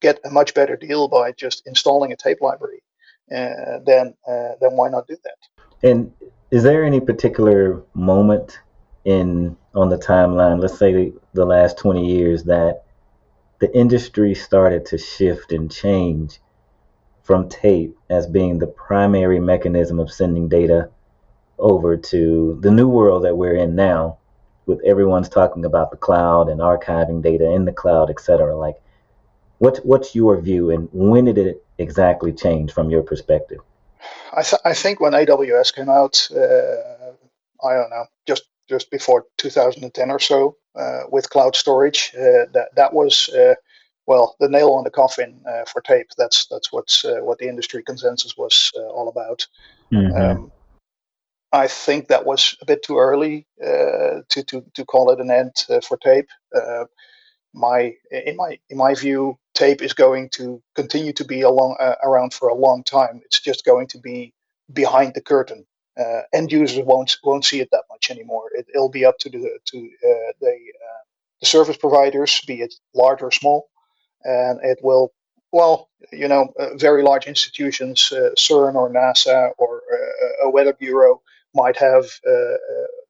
get 0.00 0.20
a 0.24 0.30
much 0.30 0.54
better 0.54 0.76
deal 0.76 1.08
by 1.08 1.32
just 1.32 1.66
installing 1.66 2.12
a 2.12 2.16
tape 2.16 2.40
library, 2.40 2.82
uh, 3.34 3.78
then 3.86 4.14
uh, 4.28 4.52
then 4.60 4.72
why 4.72 4.88
not 4.88 5.06
do 5.06 5.16
that? 5.24 5.88
And 5.88 6.12
is 6.50 6.62
there 6.62 6.84
any 6.84 7.00
particular 7.00 7.82
moment 7.94 8.60
in 9.04 9.56
on 9.74 9.88
the 9.88 9.98
timeline, 9.98 10.60
let's 10.60 10.78
say 10.78 11.12
the 11.32 11.44
last 11.44 11.78
20 11.78 12.06
years, 12.06 12.44
that 12.44 12.84
the 13.60 13.74
industry 13.76 14.34
started 14.34 14.86
to 14.86 14.98
shift 14.98 15.52
and 15.52 15.70
change 15.70 16.40
from 17.22 17.48
tape 17.48 17.96
as 18.10 18.26
being 18.26 18.58
the 18.58 18.66
primary 18.66 19.38
mechanism 19.38 19.98
of 19.98 20.10
sending 20.12 20.48
data 20.48 20.90
over 21.58 21.96
to 21.96 22.58
the 22.60 22.70
new 22.70 22.88
world 22.88 23.24
that 23.24 23.36
we're 23.36 23.54
in 23.54 23.74
now, 23.74 24.18
with 24.66 24.80
everyone's 24.84 25.28
talking 25.28 25.64
about 25.64 25.90
the 25.90 25.96
cloud 25.96 26.48
and 26.48 26.60
archiving 26.60 27.22
data 27.22 27.50
in 27.50 27.64
the 27.64 27.72
cloud, 27.72 28.10
etc. 28.10 28.56
Like, 28.56 28.76
what's 29.58 29.78
what's 29.80 30.14
your 30.14 30.40
view, 30.40 30.70
and 30.70 30.88
when 30.92 31.26
did 31.26 31.38
it 31.38 31.64
exactly 31.78 32.32
change 32.32 32.72
from 32.72 32.90
your 32.90 33.02
perspective? 33.02 33.60
I, 34.32 34.42
th- 34.42 34.62
I 34.64 34.74
think 34.74 34.98
when 34.98 35.12
AWS 35.12 35.74
came 35.74 35.88
out, 35.88 36.28
uh, 36.34 37.12
I 37.64 37.74
don't 37.74 37.90
know, 37.90 38.06
just 38.26 38.44
just 38.72 38.90
before 38.90 39.26
2010 39.36 40.10
or 40.10 40.18
so 40.18 40.56
uh, 40.74 41.02
with 41.10 41.28
cloud 41.28 41.54
storage. 41.54 42.12
Uh, 42.16 42.48
that 42.54 42.68
that 42.74 42.94
was 42.94 43.28
uh, 43.28 43.54
well 44.06 44.34
the 44.40 44.48
nail 44.48 44.70
on 44.70 44.84
the 44.84 44.90
coffin 44.90 45.40
uh, 45.46 45.64
for 45.70 45.82
tape. 45.82 46.08
That's 46.16 46.46
that's 46.46 46.72
what's 46.72 47.04
uh, 47.04 47.20
what 47.20 47.38
the 47.38 47.48
industry 47.48 47.82
consensus 47.82 48.34
was 48.36 48.72
uh, 48.76 48.88
all 48.96 49.08
about. 49.08 49.46
Mm-hmm. 49.92 50.16
Um, 50.16 50.52
I 51.52 51.66
think 51.68 52.08
that 52.08 52.24
was 52.24 52.56
a 52.62 52.64
bit 52.64 52.82
too 52.82 52.96
early 52.96 53.46
to, 53.60 54.42
to 54.46 54.64
to 54.72 54.84
call 54.86 55.10
it 55.10 55.20
an 55.20 55.30
end 55.30 55.52
for 55.86 55.98
tape. 55.98 56.30
my 57.52 57.94
in 58.10 58.36
my 58.36 58.58
in 58.70 58.78
my 58.78 58.94
view, 58.94 59.38
tape 59.52 59.82
is 59.82 59.92
going 59.92 60.30
to 60.30 60.62
continue 60.74 61.12
to 61.12 61.24
be 61.24 61.42
along, 61.42 61.76
around 62.02 62.32
for 62.32 62.48
a 62.48 62.54
long 62.66 62.82
time. 62.82 63.20
It's 63.26 63.40
just 63.40 63.66
going 63.66 63.88
to 63.88 63.98
be 63.98 64.32
behind 64.72 65.12
the 65.12 65.20
curtain 65.20 65.66
uh, 65.98 66.22
end 66.32 66.50
users 66.50 66.84
won't 66.84 67.16
won't 67.22 67.44
see 67.44 67.60
it 67.60 67.70
that 67.70 67.84
much 67.90 68.10
anymore. 68.10 68.48
It, 68.54 68.66
will 68.74 68.88
be 68.88 69.04
up 69.04 69.18
to 69.18 69.30
the 69.30 69.58
to 69.66 69.78
uh, 69.78 70.32
the 70.40 70.52
uh, 70.52 71.02
the 71.40 71.46
service 71.46 71.76
providers, 71.76 72.40
be 72.46 72.62
it 72.62 72.74
large 72.94 73.22
or 73.22 73.30
small, 73.30 73.68
and 74.24 74.58
it 74.62 74.78
will. 74.82 75.12
Well, 75.54 75.90
you 76.12 76.28
know, 76.28 76.50
uh, 76.58 76.74
very 76.76 77.02
large 77.02 77.26
institutions, 77.26 78.10
uh, 78.10 78.30
CERN 78.38 78.74
or 78.74 78.88
NASA 78.88 79.50
or 79.58 79.82
uh, 79.92 80.46
a 80.46 80.50
weather 80.50 80.72
bureau 80.72 81.20
might 81.54 81.76
have 81.76 82.06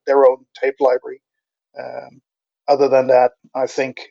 their 0.06 0.26
own 0.26 0.44
tape 0.60 0.74
library. 0.80 1.22
Um, 1.78 2.20
other 2.66 2.88
than 2.88 3.06
that, 3.06 3.34
I 3.54 3.68
think 3.68 4.08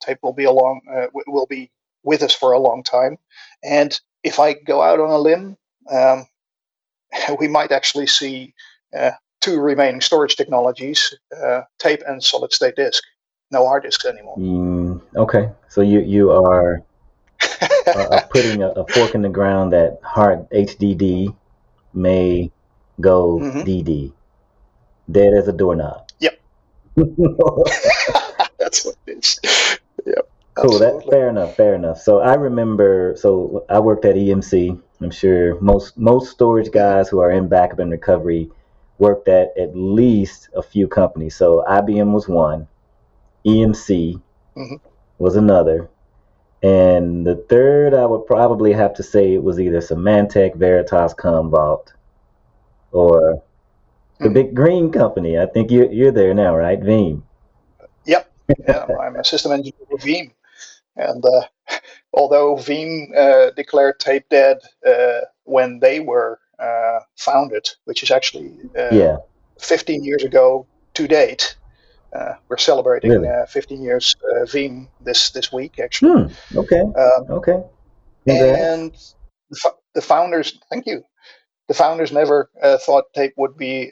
tape 0.00 0.20
will 0.22 0.32
be 0.32 0.44
along 0.44 0.80
will 1.26 1.46
be 1.46 1.70
with 2.02 2.22
us 2.22 2.34
for 2.34 2.52
a 2.52 2.58
long 2.58 2.82
time. 2.82 3.18
And 3.62 4.00
if 4.22 4.38
I 4.38 4.54
go 4.54 4.80
out 4.80 4.98
on 4.98 5.10
a 5.10 5.18
limb, 5.18 5.58
um, 5.90 6.26
we 7.40 7.48
might 7.48 7.72
actually 7.72 8.06
see 8.06 8.54
uh, 8.96 9.12
two 9.40 9.58
remaining 9.60 10.00
storage 10.00 10.36
technologies, 10.36 11.14
uh, 11.36 11.62
tape 11.78 12.02
and 12.06 12.22
solid 12.22 12.52
state 12.52 12.76
disk. 12.76 13.02
No 13.50 13.66
hard 13.66 13.82
disks 13.82 14.04
anymore. 14.04 14.36
Mm, 14.38 15.00
okay, 15.16 15.50
so 15.68 15.80
you 15.80 16.00
you 16.00 16.30
are 16.30 16.82
uh, 17.86 18.20
putting 18.30 18.62
a, 18.62 18.68
a, 18.68 18.86
fork 18.92 19.14
in 19.14 19.22
the 19.22 19.28
ground 19.28 19.72
that 19.72 19.98
hard 20.04 20.48
HDD 20.50 21.34
may 21.92 22.50
go 23.00 23.38
mm-hmm. 23.40 23.60
DD, 23.60 24.12
dead 25.10 25.34
as 25.34 25.48
a 25.48 25.52
doorknob. 25.52 26.06
Yep. 26.20 26.40
That's 28.58 28.84
what 28.84 28.96
it 29.06 29.40
is. 29.42 29.79
Cool. 30.60 30.78
That 30.78 31.06
fair 31.10 31.28
enough. 31.28 31.56
Fair 31.56 31.74
enough. 31.74 32.00
So 32.00 32.20
I 32.20 32.34
remember. 32.34 33.14
So 33.16 33.64
I 33.68 33.78
worked 33.80 34.04
at 34.04 34.16
EMC. 34.16 34.80
I'm 35.00 35.10
sure 35.10 35.60
most 35.60 35.96
most 35.96 36.30
storage 36.30 36.70
guys 36.70 37.08
who 37.08 37.20
are 37.20 37.30
in 37.30 37.48
backup 37.48 37.78
and 37.78 37.90
recovery 37.90 38.50
worked 38.98 39.28
at 39.28 39.56
at 39.58 39.74
least 39.74 40.50
a 40.54 40.62
few 40.62 40.86
companies. 40.86 41.34
So 41.34 41.64
IBM 41.66 42.12
was 42.12 42.28
one, 42.28 42.68
EMC 43.46 44.20
mm-hmm. 44.56 44.74
was 45.18 45.36
another, 45.36 45.88
and 46.62 47.26
the 47.26 47.36
third 47.48 47.94
I 47.94 48.04
would 48.04 48.26
probably 48.26 48.72
have 48.74 48.94
to 48.94 49.02
say 49.02 49.34
it 49.34 49.42
was 49.42 49.58
either 49.58 49.78
Symantec, 49.78 50.56
Veritas, 50.56 51.14
Commvault, 51.14 51.92
or 52.92 53.42
the 54.18 54.26
mm-hmm. 54.26 54.34
big 54.34 54.54
green 54.54 54.92
company. 54.92 55.38
I 55.38 55.46
think 55.46 55.70
you're 55.70 55.90
you're 55.90 56.12
there 56.12 56.34
now, 56.34 56.54
right? 56.54 56.80
Veeam. 56.80 57.22
Yep. 58.04 58.30
Yeah, 58.68 58.86
I'm 59.00 59.16
a 59.16 59.24
system 59.24 59.52
engineer 59.52 59.86
for 59.88 59.98
Veeam. 59.98 60.32
And 61.00 61.24
uh, 61.24 61.42
although 62.12 62.56
Veeam 62.56 63.16
uh, 63.16 63.50
declared 63.50 63.98
tape 63.98 64.28
dead 64.28 64.58
uh, 64.86 65.20
when 65.44 65.80
they 65.80 66.00
were 66.00 66.38
uh, 66.58 67.00
founded, 67.16 67.68
which 67.84 68.02
is 68.02 68.10
actually 68.10 68.52
uh, 68.78 68.90
yeah. 68.92 69.16
15 69.58 70.04
years 70.04 70.22
ago 70.22 70.66
to 70.94 71.08
date, 71.08 71.56
uh, 72.14 72.34
we're 72.48 72.58
celebrating 72.58 73.10
really? 73.10 73.28
15 73.48 73.82
years 73.82 74.14
Veeam 74.42 74.88
this 75.00 75.30
this 75.30 75.52
week 75.52 75.78
actually. 75.78 76.24
Hmm. 76.24 76.58
Okay. 76.58 76.80
Um, 76.80 77.30
okay. 77.30 77.62
And 78.26 78.92
the, 79.50 79.74
the, 79.94 80.02
founders, 80.02 80.58
thank 80.70 80.86
you. 80.86 81.02
The 81.68 81.74
founders 81.74 82.12
never 82.12 82.50
thought 82.84 83.04
tape 83.14 83.32
would 83.36 83.56
be 83.56 83.90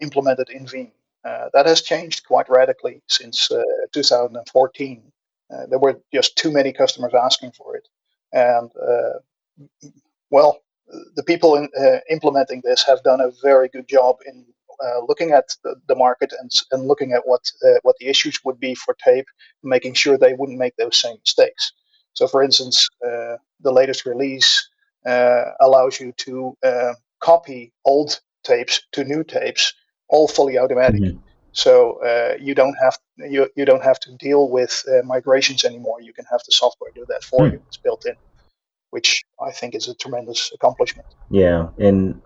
implemented 0.00 0.48
in 0.48 0.64
Veeam. 0.64 0.92
that 1.24 1.66
has 1.66 1.82
changed 1.82 2.24
quite 2.24 2.48
radically 2.48 3.02
since 3.08 3.50
2014 3.92 5.12
uh, 5.52 5.66
there 5.68 5.78
were 5.78 6.00
just 6.12 6.36
too 6.36 6.50
many 6.50 6.72
customers 6.72 7.12
asking 7.14 7.52
for 7.52 7.76
it, 7.76 7.88
and 8.32 8.70
uh, 8.80 9.18
well, 10.30 10.62
the 11.16 11.22
people 11.22 11.54
in, 11.56 11.68
uh, 11.78 11.98
implementing 12.10 12.62
this 12.64 12.82
have 12.84 13.02
done 13.02 13.20
a 13.20 13.30
very 13.42 13.68
good 13.68 13.88
job 13.88 14.16
in 14.26 14.44
uh, 14.84 15.00
looking 15.06 15.30
at 15.30 15.44
the, 15.62 15.76
the, 15.86 15.94
market 15.94 16.32
and, 16.40 16.50
and 16.72 16.88
looking 16.88 17.12
at 17.12 17.22
what 17.24 17.42
uh, 17.64 17.78
what 17.82 17.94
the 18.00 18.08
issues 18.08 18.40
would 18.44 18.58
be 18.58 18.74
for 18.74 18.94
tape, 19.04 19.26
making 19.62 19.94
sure 19.94 20.18
they 20.18 20.34
wouldn't 20.34 20.58
make 20.58 20.74
those 20.76 20.98
same 20.98 21.16
mistakes. 21.20 21.72
So, 22.14 22.26
for 22.26 22.42
instance, 22.42 22.88
the 23.00 23.72
latest 23.72 24.06
release 24.06 24.68
allows 25.04 26.00
you 26.00 26.12
to 26.18 26.56
copy 27.20 27.72
old 27.84 28.20
tapes 28.44 28.80
to 28.92 29.04
new 29.04 29.24
tapes, 29.24 29.72
all 30.08 30.28
fully 30.28 30.58
automatic. 30.58 31.00
Mm-hmm. 31.00 31.18
So 31.54 32.02
uh, 32.04 32.36
you 32.40 32.54
don't 32.54 32.74
have 32.82 32.98
you, 33.16 33.48
you 33.54 33.64
don't 33.64 33.82
have 33.82 34.00
to 34.00 34.12
deal 34.16 34.48
with 34.48 34.84
uh, 34.88 35.06
migrations 35.06 35.64
anymore. 35.64 36.02
You 36.02 36.12
can 36.12 36.24
have 36.30 36.40
the 36.44 36.52
software 36.52 36.90
do 36.94 37.06
that 37.08 37.22
for 37.22 37.46
hmm. 37.46 37.54
you. 37.54 37.62
It's 37.68 37.76
built 37.76 38.04
in, 38.06 38.14
which 38.90 39.24
I 39.40 39.52
think 39.52 39.76
is 39.76 39.88
a 39.88 39.94
tremendous 39.94 40.50
accomplishment. 40.52 41.06
Yeah, 41.30 41.68
and 41.78 42.20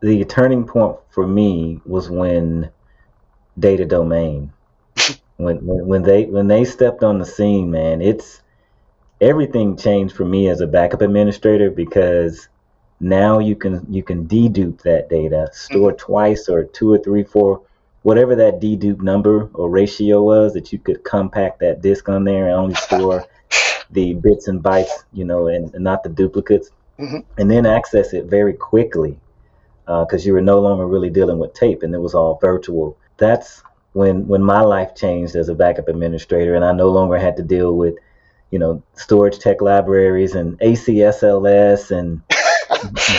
the 0.00 0.24
turning 0.26 0.66
point 0.66 0.98
for 1.08 1.26
me 1.26 1.80
was 1.86 2.10
when 2.10 2.70
Data 3.58 3.86
Domain, 3.86 4.52
when, 5.38 5.64
when 5.64 5.86
when 5.86 6.02
they 6.02 6.26
when 6.26 6.46
they 6.46 6.66
stepped 6.66 7.02
on 7.02 7.18
the 7.18 7.24
scene, 7.24 7.70
man, 7.70 8.02
it's 8.02 8.42
everything 9.22 9.78
changed 9.78 10.14
for 10.14 10.26
me 10.26 10.48
as 10.48 10.60
a 10.60 10.66
backup 10.66 11.00
administrator 11.00 11.70
because 11.70 12.46
now 13.00 13.38
you 13.38 13.56
can 13.56 13.86
you 13.88 14.02
can 14.02 14.28
dedupe 14.28 14.82
that 14.82 15.08
data, 15.08 15.48
store 15.54 15.92
mm-hmm. 15.92 16.12
twice 16.12 16.46
or 16.50 16.64
two 16.64 16.92
or 16.92 16.98
three, 16.98 17.24
four 17.24 17.62
whatever 18.06 18.36
that 18.36 18.60
dedupe 18.60 19.02
number 19.02 19.50
or 19.54 19.68
ratio 19.68 20.22
was 20.22 20.54
that 20.54 20.72
you 20.72 20.78
could 20.78 21.02
compact 21.02 21.58
that 21.58 21.82
disk 21.82 22.08
on 22.08 22.22
there 22.22 22.46
and 22.46 22.54
only 22.54 22.74
store 22.76 23.26
the 23.90 24.14
bits 24.14 24.46
and 24.46 24.62
bytes, 24.62 25.02
you 25.12 25.24
know, 25.24 25.48
and, 25.48 25.74
and 25.74 25.82
not 25.82 26.04
the 26.04 26.08
duplicates, 26.08 26.70
mm-hmm. 27.00 27.18
and 27.36 27.50
then 27.50 27.66
access 27.66 28.12
it 28.12 28.26
very 28.26 28.54
quickly 28.54 29.18
because 29.86 30.24
uh, 30.24 30.24
you 30.24 30.32
were 30.32 30.40
no 30.40 30.60
longer 30.60 30.86
really 30.86 31.10
dealing 31.10 31.40
with 31.40 31.52
tape 31.52 31.82
and 31.82 31.92
it 31.96 31.98
was 31.98 32.14
all 32.14 32.38
virtual. 32.40 32.96
That's 33.16 33.64
when 33.92 34.28
when 34.28 34.44
my 34.44 34.60
life 34.60 34.94
changed 34.94 35.34
as 35.34 35.48
a 35.48 35.54
backup 35.56 35.88
administrator, 35.88 36.54
and 36.54 36.64
I 36.64 36.70
no 36.70 36.90
longer 36.90 37.18
had 37.18 37.36
to 37.38 37.42
deal 37.42 37.76
with, 37.76 37.96
you 38.52 38.60
know, 38.60 38.84
StorageTek 38.94 39.60
libraries 39.60 40.36
and 40.36 40.56
ACSLS 40.60 41.90
and 41.90 42.22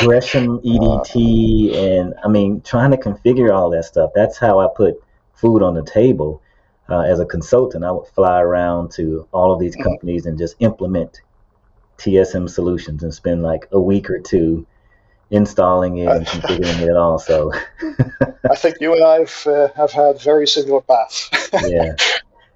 Gresham 0.01 0.59
EDT, 0.59 1.75
and 1.75 2.13
I 2.23 2.27
mean, 2.27 2.61
trying 2.61 2.91
to 2.91 2.97
configure 2.97 3.53
all 3.53 3.69
that 3.71 3.85
stuff. 3.85 4.11
That's 4.15 4.37
how 4.37 4.59
I 4.59 4.67
put 4.75 4.95
food 5.33 5.61
on 5.63 5.73
the 5.73 5.83
table. 5.83 6.41
Uh, 6.89 7.01
as 7.01 7.19
a 7.19 7.25
consultant, 7.25 7.83
I 7.83 7.91
would 7.91 8.07
fly 8.07 8.39
around 8.39 8.91
to 8.93 9.27
all 9.33 9.51
of 9.51 9.59
these 9.59 9.75
mm-hmm. 9.75 9.83
companies 9.83 10.25
and 10.25 10.37
just 10.37 10.55
implement 10.59 11.21
TSM 11.97 12.49
solutions 12.49 13.03
and 13.03 13.13
spend 13.13 13.43
like 13.43 13.67
a 13.71 13.79
week 13.79 14.09
or 14.09 14.19
two 14.19 14.65
installing 15.29 15.97
it 15.97 16.07
and 16.07 16.25
configuring 16.27 16.81
it 16.81 16.95
all. 16.95 17.19
So 17.19 17.51
I 18.49 18.55
think 18.55 18.77
you 18.79 18.93
and 18.93 19.03
I 19.03 19.19
have, 19.19 19.47
uh, 19.47 19.67
have 19.75 19.91
had 19.91 20.21
very 20.21 20.47
similar 20.47 20.81
paths. 20.81 21.29
yeah. 21.65 21.95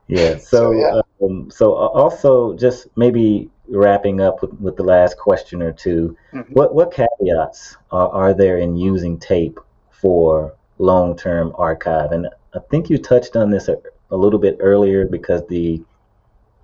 Yeah. 0.07 0.39
So, 0.39 0.41
so, 0.41 0.71
yeah. 0.73 1.01
Um, 1.21 1.49
so 1.49 1.73
also 1.73 2.53
just 2.57 2.87
maybe 2.97 3.49
wrapping 3.71 4.21
up 4.21 4.41
with, 4.41 4.53
with 4.59 4.75
the 4.75 4.83
last 4.83 5.17
question 5.17 5.61
or 5.61 5.71
2 5.71 6.15
mm-hmm. 6.33 6.53
what 6.53 6.75
what 6.75 6.93
caveats 6.93 7.77
are, 7.91 8.09
are 8.09 8.33
there 8.33 8.57
in 8.57 8.75
using 8.75 9.17
tape 9.17 9.59
for 9.89 10.53
long 10.77 11.15
term 11.15 11.53
archive? 11.57 12.11
And 12.11 12.27
I 12.53 12.59
think 12.69 12.89
you 12.89 12.97
touched 12.97 13.35
on 13.35 13.49
this 13.49 13.67
a, 13.67 13.77
a, 14.09 14.17
little 14.17 14.39
bit 14.39 14.57
earlier 14.59 15.05
because 15.05 15.47
the 15.47 15.81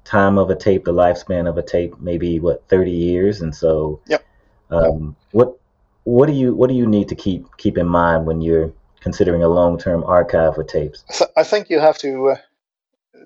time 0.03 0.37
of 0.37 0.49
a 0.49 0.55
tape, 0.55 0.83
the 0.85 0.93
lifespan 0.93 1.47
of 1.47 1.57
a 1.57 1.63
tape, 1.63 1.99
maybe 1.99 2.39
what 2.39 2.67
thirty 2.67 2.91
years, 2.91 3.41
and 3.41 3.55
so 3.55 4.01
yep. 4.07 4.23
Um, 4.69 5.15
what 5.31 5.57
what 6.03 6.25
do 6.25 6.33
you 6.33 6.53
what 6.53 6.67
do 6.67 6.75
you 6.75 6.85
need 6.85 7.07
to 7.07 7.15
keep 7.15 7.45
keep 7.55 7.77
in 7.77 7.87
mind 7.87 8.25
when 8.25 8.41
you're 8.41 8.73
considering 8.99 9.43
a 9.43 9.47
long 9.47 9.77
term 9.77 10.03
archive 10.03 10.57
with 10.57 10.67
tapes? 10.67 11.05
I 11.37 11.43
think 11.43 11.69
you 11.69 11.79
have 11.79 11.97
to 11.99 12.31
uh, 12.31 12.37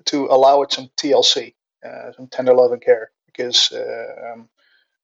to 0.04 0.26
allow 0.26 0.62
it 0.62 0.72
some 0.72 0.88
TLC, 0.96 1.54
uh, 1.84 2.12
some 2.12 2.28
tender 2.28 2.54
love 2.54 2.70
and 2.70 2.80
care 2.80 3.10
because 3.32 3.72
uh, 3.72 4.32
um, 4.32 4.48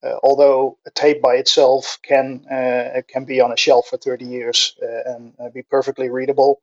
uh, 0.04 0.14
although 0.22 0.78
a 0.86 0.90
tape 0.90 1.20
by 1.20 1.34
itself 1.34 1.98
can 2.02 2.44
uh, 2.50 3.00
can 3.08 3.24
be 3.24 3.40
on 3.40 3.52
a 3.52 3.56
shelf 3.56 3.88
for 3.88 3.96
30 3.96 4.24
years 4.24 4.76
and 5.06 5.32
be 5.52 5.62
perfectly 5.62 6.08
readable, 6.08 6.60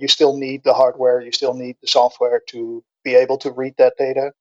you 0.00 0.08
still 0.08 0.36
need 0.36 0.64
the 0.64 0.74
hardware, 0.74 1.20
you 1.20 1.32
still 1.32 1.54
need 1.54 1.76
the 1.80 1.86
software 1.86 2.42
to 2.48 2.82
be 3.04 3.14
able 3.14 3.38
to 3.38 3.50
read 3.52 3.74
that 3.78 3.94
data. 3.98 4.32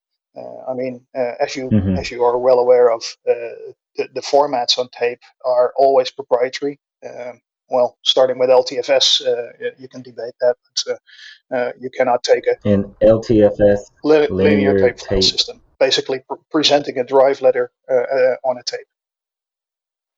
I 0.67 0.73
mean, 0.73 1.05
as 1.13 1.55
you 1.55 1.69
mm-hmm. 1.69 1.97
as 1.97 2.09
you 2.09 2.23
are 2.23 2.37
well 2.37 2.59
aware 2.59 2.91
of, 2.91 3.03
the, 3.25 3.73
the, 3.95 4.21
formats 4.21 4.77
on 4.77 4.87
tape 4.89 5.19
are 5.45 5.73
always 5.75 6.09
proprietary. 6.09 6.79
Um, 7.05 7.41
well, 7.71 7.97
starting 8.03 8.37
with 8.37 8.49
LTFS, 8.49 9.25
uh, 9.25 9.71
you 9.77 9.87
can 9.87 10.01
debate 10.01 10.33
that, 10.41 10.55
but 10.65 10.93
uh, 10.93 11.55
uh, 11.55 11.71
you 11.79 11.89
cannot 11.89 12.21
take 12.23 12.45
a 12.45 12.55
in 12.67 12.83
LTFS 13.01 13.79
linear, 14.03 14.27
linear 14.29 14.79
tape, 14.79 14.97
tape. 14.97 15.23
system 15.23 15.61
basically 15.81 16.19
pr- 16.19 16.35
presenting 16.51 16.97
a 16.99 17.03
drive 17.03 17.41
letter 17.41 17.71
uh, 17.89 18.05
uh, 18.17 18.35
on 18.45 18.57
a 18.57 18.63
tape. 18.63 18.91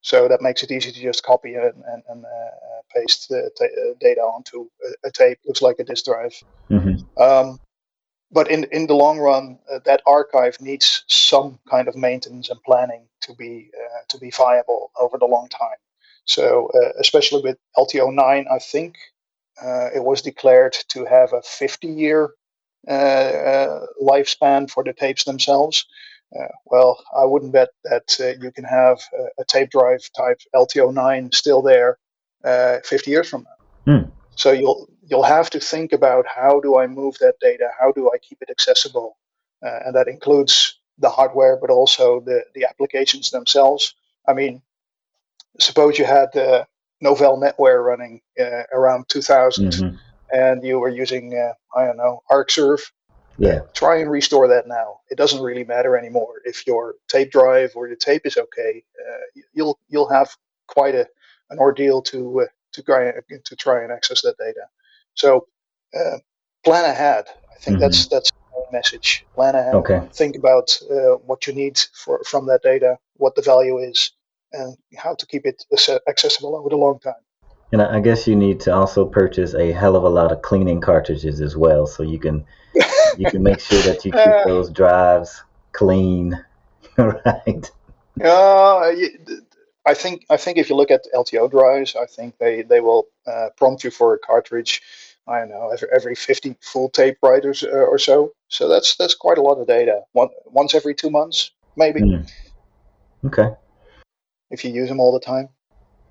So 0.02 0.28
that 0.28 0.42
makes 0.42 0.62
it 0.62 0.72
easy 0.72 0.92
to 0.92 1.02
just 1.02 1.24
copy 1.24 1.56
and, 1.56 1.82
and, 1.92 2.04
and 2.10 2.26
uh, 2.26 2.82
paste 2.94 3.30
t- 3.30 3.94
data 4.02 4.20
onto 4.20 4.68
a, 4.86 5.08
a, 5.08 5.12
tape. 5.12 5.40
Looks 5.48 5.62
like 5.62 5.78
a 5.80 5.86
disk 5.86 6.04
drive. 6.04 6.36
Mm-hmm. 6.70 7.22
Um, 7.22 7.60
but 8.30 8.52
in 8.52 8.66
in 8.78 8.88
the 8.88 8.96
long 8.96 9.20
run, 9.20 9.60
uh, 9.72 9.80
that 9.86 10.02
archive 10.06 10.60
needs 10.60 11.06
some 11.08 11.60
kind 11.70 11.88
of 11.88 11.96
maintenance 11.96 12.50
and 12.50 12.60
planning 12.64 13.08
to 13.22 13.34
be 13.34 13.70
uh, 13.82 14.02
to 14.10 14.18
be 14.18 14.32
viable 14.32 14.92
over 15.00 15.18
the 15.18 15.32
long 15.36 15.48
time. 15.48 15.80
So 16.26 16.70
uh, 16.76 16.92
especially 17.00 17.42
with 17.42 17.58
LTO9, 17.78 18.46
I 18.52 18.60
think 18.60 18.96
it 19.96 20.04
was 20.04 20.22
declared 20.22 20.76
to 20.90 21.06
have 21.06 21.32
a 21.32 21.42
50 21.42 21.88
year 21.88 22.22
uh, 22.26 22.28
uh, 22.28 22.43
lifespan 22.90 24.70
for 24.70 24.84
the 24.84 24.94
tapes 24.94 25.24
themselves. 25.24 25.86
Uh, 26.38 26.48
well, 26.66 27.04
I 27.16 27.26
wouldn't 27.26 27.54
bet 27.54 27.70
that 27.84 28.38
you 28.42 28.52
can 28.52 28.64
have 28.64 29.00
a, 29.18 29.42
a, 29.42 29.46
tape 29.46 29.70
drive 29.70 30.02
type 30.18 30.40
LTO9 30.56 31.34
still 31.34 31.62
there 31.62 32.00
50 32.44 33.12
years 33.12 33.30
from 33.30 33.46
now. 33.86 33.94
Hmm. 33.94 34.10
So 34.36 34.52
you'll 34.52 34.88
you'll 35.06 35.24
have 35.24 35.50
to 35.52 35.60
think 35.60 35.94
about 35.94 36.26
how 36.28 36.60
do 36.60 36.80
I 36.80 36.88
move 36.88 37.18
that 37.20 37.36
data? 37.40 37.70
How 37.80 37.92
do 37.92 38.10
I 38.14 38.18
keep 38.18 38.42
it 38.42 38.50
accessible? 38.50 39.18
Uh, 39.64 39.80
and 39.86 39.96
that 39.96 40.08
includes 40.08 40.80
the 40.98 41.10
hardware, 41.10 41.58
but 41.58 41.70
also 41.70 42.22
the 42.22 42.44
the 42.56 42.66
applications 42.66 43.30
themselves. 43.30 43.94
I 44.28 44.34
mean, 44.34 44.62
suppose 45.60 46.00
you 46.00 46.06
had 46.06 46.36
uh, 46.36 46.66
Novell 47.04 47.38
NetWare 47.38 47.84
running 47.84 48.22
uh, 48.40 48.64
around 48.72 49.10
2000, 49.10 49.72
mm-hmm 49.72 49.96
and 50.34 50.64
you 50.64 50.80
were 50.80 50.90
using, 50.90 51.38
uh, 51.38 51.54
I 51.80 51.86
don't 51.86 51.98
know, 51.98 52.24
ArcServe, 52.30 52.82
Yeah. 53.38 53.62
Try 53.74 53.98
and 53.98 54.12
restore 54.12 54.48
that 54.48 54.68
now. 54.68 55.00
It 55.10 55.18
doesn't 55.18 55.42
really 55.42 55.64
matter 55.64 55.98
anymore 55.98 56.42
if 56.46 56.68
your 56.68 56.96
tape 57.08 57.32
drive 57.32 57.72
or 57.76 57.88
your 57.88 57.96
tape 57.96 58.26
is 58.26 58.38
okay. 58.38 58.84
Uh, 59.00 59.42
you'll 59.54 59.80
you'll 59.90 60.10
have 60.10 60.36
quite 60.68 60.96
a 60.96 61.08
an 61.50 61.58
ordeal 61.60 62.02
to 62.04 62.42
uh, 62.42 62.46
to 62.74 62.84
try 62.84 63.12
to 63.50 63.56
try 63.56 63.84
and 63.84 63.92
access 63.92 64.22
that 64.22 64.38
data. 64.38 64.66
So 65.16 65.48
uh, 66.00 66.18
plan 66.64 66.86
ahead. 66.86 67.26
I 67.52 67.56
think 67.56 67.76
mm-hmm. 67.76 67.82
that's 67.82 68.08
that's 68.08 68.30
the 68.32 68.72
message. 68.72 69.26
Plan 69.34 69.56
ahead. 69.56 69.76
Okay. 69.76 70.02
Think 70.12 70.36
about 70.36 70.78
uh, 70.92 71.16
what 71.26 71.48
you 71.48 71.54
need 71.54 71.80
for 71.94 72.24
from 72.24 72.46
that 72.48 72.62
data, 72.62 72.98
what 73.18 73.34
the 73.36 73.42
value 73.42 73.80
is, 73.80 74.12
and 74.52 74.78
how 74.96 75.16
to 75.16 75.26
keep 75.26 75.46
it 75.46 75.66
accessible 76.08 76.56
over 76.56 76.70
the 76.70 76.78
long 76.78 77.00
time. 77.00 77.23
And 77.74 77.82
I 77.82 78.00
guess 78.02 78.28
you 78.28 78.36
need 78.36 78.60
to 78.62 78.74
also 78.74 79.04
purchase 79.04 79.56
a 79.56 79.72
hell 79.72 79.96
of 79.96 80.04
a 80.04 80.10
lot 80.10 80.32
of 80.32 80.44
cleaning 80.44 80.80
cartridges 80.80 81.42
as 81.42 81.58
well, 81.58 81.88
so 81.88 82.04
you 82.04 82.20
can 82.20 82.46
you 83.18 83.28
can 83.32 83.42
make 83.42 83.60
sure 83.60 83.82
that 83.82 84.06
you 84.06 84.12
keep 84.24 84.28
uh, 84.28 84.44
those 84.46 84.70
drives 84.70 85.42
clean, 85.72 86.40
right? 86.98 87.72
Uh, 88.24 88.92
I 89.88 89.96
think 89.96 90.24
I 90.30 90.38
think 90.38 90.60
if 90.60 90.70
you 90.70 90.76
look 90.76 90.92
at 90.92 91.08
LTO 91.16 91.50
drives, 91.50 91.96
I 91.96 92.06
think 92.06 92.38
they 92.38 92.62
they 92.62 92.80
will 92.80 93.08
uh, 93.26 93.50
prompt 93.58 93.84
you 93.84 93.90
for 93.90 94.14
a 94.14 94.20
cartridge. 94.20 94.84
I 95.28 95.40
don't 95.40 95.50
know 95.50 95.70
every, 95.70 95.88
every 95.96 96.16
50 96.16 96.58
full 96.62 96.90
tape 96.92 97.18
writers 97.24 97.64
uh, 97.64 97.70
or 97.70 97.98
so. 97.98 98.34
So 98.50 98.68
that's 98.68 98.96
that's 98.98 99.16
quite 99.16 99.40
a 99.40 99.42
lot 99.42 99.58
of 99.58 99.66
data. 99.66 100.02
One, 100.12 100.30
once 100.46 100.76
every 100.76 100.94
two 100.94 101.10
months, 101.10 101.50
maybe. 101.76 102.02
Mm. 102.02 102.32
Okay. 103.26 103.50
If 104.52 104.64
you 104.64 104.72
use 104.72 104.90
them 104.90 105.00
all 105.00 105.12
the 105.12 105.26
time. 105.26 105.50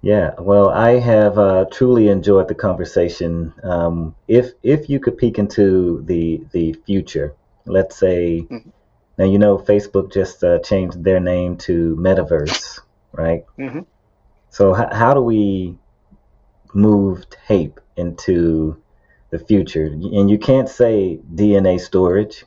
Yeah, 0.03 0.35
well, 0.37 0.69
I 0.69 0.99
have 0.99 1.39
uh, 1.39 1.67
truly 1.71 2.09
enjoyed 2.09 2.49
the 2.49 2.57
conversation. 2.57 3.55
Um, 3.63 4.17
if 4.27 4.51
if 4.65 4.91
you 4.91 4.99
could 4.99 5.17
peek 5.17 5.39
into 5.39 6.03
the 6.03 6.45
the 6.51 6.73
future, 6.85 7.37
let's 7.67 7.97
say, 7.97 8.45
mm-hmm. 8.51 8.71
now 9.17 9.25
you 9.25 9.39
know 9.39 9.59
Facebook 9.59 10.13
just 10.13 10.43
uh, 10.43 10.59
changed 10.59 11.05
their 11.05 11.21
name 11.21 11.57
to 11.59 11.95
Metaverse, 11.97 12.81
right? 13.13 13.45
Mm-hmm. 13.57 13.81
So 14.51 14.77
h- 14.77 14.93
how 14.93 15.15
do 15.15 15.21
we 15.21 15.79
move 16.75 17.25
tape 17.47 17.79
into 17.97 18.83
the 19.31 19.39
future? 19.39 19.85
And 19.85 20.29
you 20.29 20.39
can't 20.39 20.69
say 20.69 21.21
DNA 21.33 21.81
storage 21.81 22.45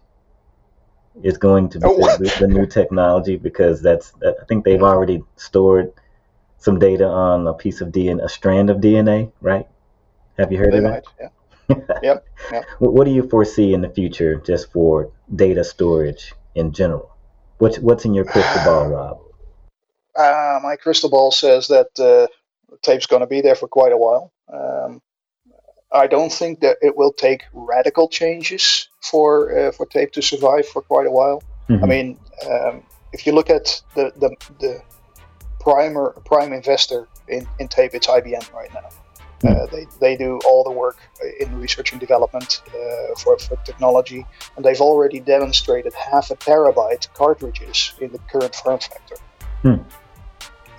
is 1.23 1.37
going 1.37 1.69
to 1.69 1.79
be 1.79 1.87
oh. 1.87 2.17
the, 2.17 2.35
the, 2.41 2.47
new 2.47 2.65
technology 2.65 3.37
because 3.37 3.81
that's 3.81 4.11
I 4.21 4.43
think 4.49 4.65
they've 4.65 4.83
already 4.83 5.23
stored 5.37 5.93
some 6.57 6.79
data 6.79 7.05
on 7.05 7.47
a 7.47 7.53
piece 7.53 7.81
of 7.81 7.89
DNA, 7.89 8.23
a 8.23 8.29
strand 8.29 8.69
of 8.69 8.77
DNA, 8.77 9.31
right? 9.41 9.67
Have 10.37 10.51
you 10.51 10.57
heard 10.57 10.73
of 10.73 10.83
that? 10.83 11.03
yeah. 11.19 11.29
yep. 12.01 12.25
yep. 12.51 12.65
What 12.79 13.05
do 13.05 13.11
you 13.11 13.27
foresee 13.27 13.73
in 13.73 13.81
the 13.81 13.89
future 13.89 14.35
just 14.35 14.71
for 14.71 15.11
data 15.35 15.63
storage 15.63 16.33
in 16.53 16.71
general? 16.71 17.11
What's 17.57 17.79
what's 17.79 18.05
in 18.05 18.13
your 18.13 18.25
crystal 18.25 18.63
ball, 18.63 18.87
Rob? 18.95 19.19
Uh, 20.15 20.59
my 20.63 20.75
crystal 20.75 21.09
ball 21.09 21.31
says 21.31 21.67
that 21.67 21.89
uh, 21.99 22.27
tape's 22.81 23.05
going 23.05 23.21
to 23.21 23.27
be 23.27 23.41
there 23.41 23.55
for 23.55 23.67
quite 23.67 23.91
a 23.91 23.97
while. 23.97 24.31
Um, 24.51 25.01
I 25.91 26.07
don't 26.07 26.31
think 26.31 26.59
that 26.61 26.77
it 26.81 26.95
will 26.95 27.13
take 27.13 27.43
radical 27.53 28.07
changes 28.09 28.89
for 29.01 29.57
uh, 29.57 29.71
for 29.71 29.85
tape 29.85 30.11
to 30.13 30.21
survive 30.21 30.67
for 30.67 30.81
quite 30.81 31.07
a 31.07 31.11
while. 31.11 31.41
Mm-hmm. 31.69 31.83
I 31.83 31.87
mean, 31.87 32.19
um, 32.49 32.83
if 33.13 33.25
you 33.25 33.33
look 33.33 33.49
at 33.49 33.81
the, 33.95 34.11
the, 34.17 34.35
the 34.59 34.81
primer 35.65 36.11
prime 36.25 36.53
investor 36.53 37.07
in, 37.27 37.47
in 37.59 37.67
tape, 37.67 37.91
it's 37.95 38.05
IBM 38.05 38.53
right 38.53 38.71
now. 38.73 38.87
Hmm. 39.41 39.47
Uh, 39.47 39.65
they, 39.65 39.87
they 39.99 40.15
do 40.15 40.39
all 40.45 40.63
the 40.63 40.71
work 40.71 40.97
in 41.39 41.59
research 41.59 41.91
and 41.91 41.99
development 41.99 42.61
uh, 42.67 43.15
for, 43.17 43.37
for 43.39 43.55
technology, 43.65 44.25
and 44.55 44.63
they've 44.63 44.79
already 44.79 45.19
demonstrated 45.19 45.91
half 45.93 46.29
a 46.29 46.35
terabyte 46.35 47.11
cartridges 47.15 47.95
in 47.99 48.11
the 48.11 48.19
current 48.31 48.53
form 48.53 48.79
factor 48.79 49.15
hmm. 49.63 49.75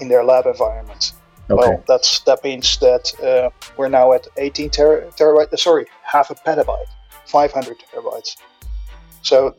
in 0.01 0.09
their 0.09 0.25
lab 0.25 0.47
environment. 0.47 1.13
Okay. 1.51 1.69
Well, 1.69 1.85
that's 1.87 2.21
that 2.21 2.43
means 2.43 2.79
that 2.79 3.13
uh, 3.21 3.51
we're 3.77 3.89
now 3.89 4.13
at 4.13 4.27
18 4.37 4.71
ter- 4.71 5.11
terabyte. 5.11 5.53
Uh, 5.53 5.57
sorry, 5.57 5.87
half 6.03 6.31
a 6.31 6.35
petabyte, 6.35 6.87
500 7.27 7.77
terabytes. 7.93 8.37
So 9.23 9.57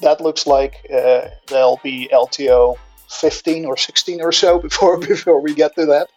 that 0.00 0.20
looks 0.20 0.46
like 0.46 0.74
uh, 0.92 1.28
there'll 1.48 1.80
be 1.82 2.08
LTO 2.12 2.76
15 3.12 3.64
or 3.66 3.76
16 3.76 4.20
or 4.20 4.32
so 4.32 4.58
before 4.58 4.98
before 5.12 5.40
we 5.40 5.54
get 5.54 5.74
to 5.76 5.86
that. 5.86 6.08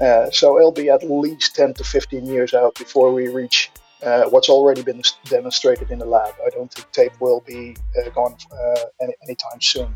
Uh, 0.00 0.30
so 0.30 0.56
it'll 0.58 0.72
be 0.72 0.88
at 0.88 1.02
least 1.04 1.54
10 1.54 1.74
to 1.74 1.84
15 1.84 2.24
years 2.24 2.54
out 2.54 2.74
before 2.76 3.12
we 3.12 3.28
reach 3.28 3.70
uh, 4.02 4.24
what's 4.30 4.48
already 4.48 4.82
been 4.82 5.02
demonstrated 5.24 5.90
in 5.90 5.98
the 5.98 6.06
lab. 6.06 6.34
I 6.44 6.48
don't 6.50 6.72
think 6.72 6.90
tape 6.92 7.12
will 7.20 7.42
be 7.46 7.76
uh, 7.98 8.08
gone 8.10 8.36
uh, 8.52 8.80
any, 9.02 9.12
anytime 9.24 9.60
soon. 9.60 9.94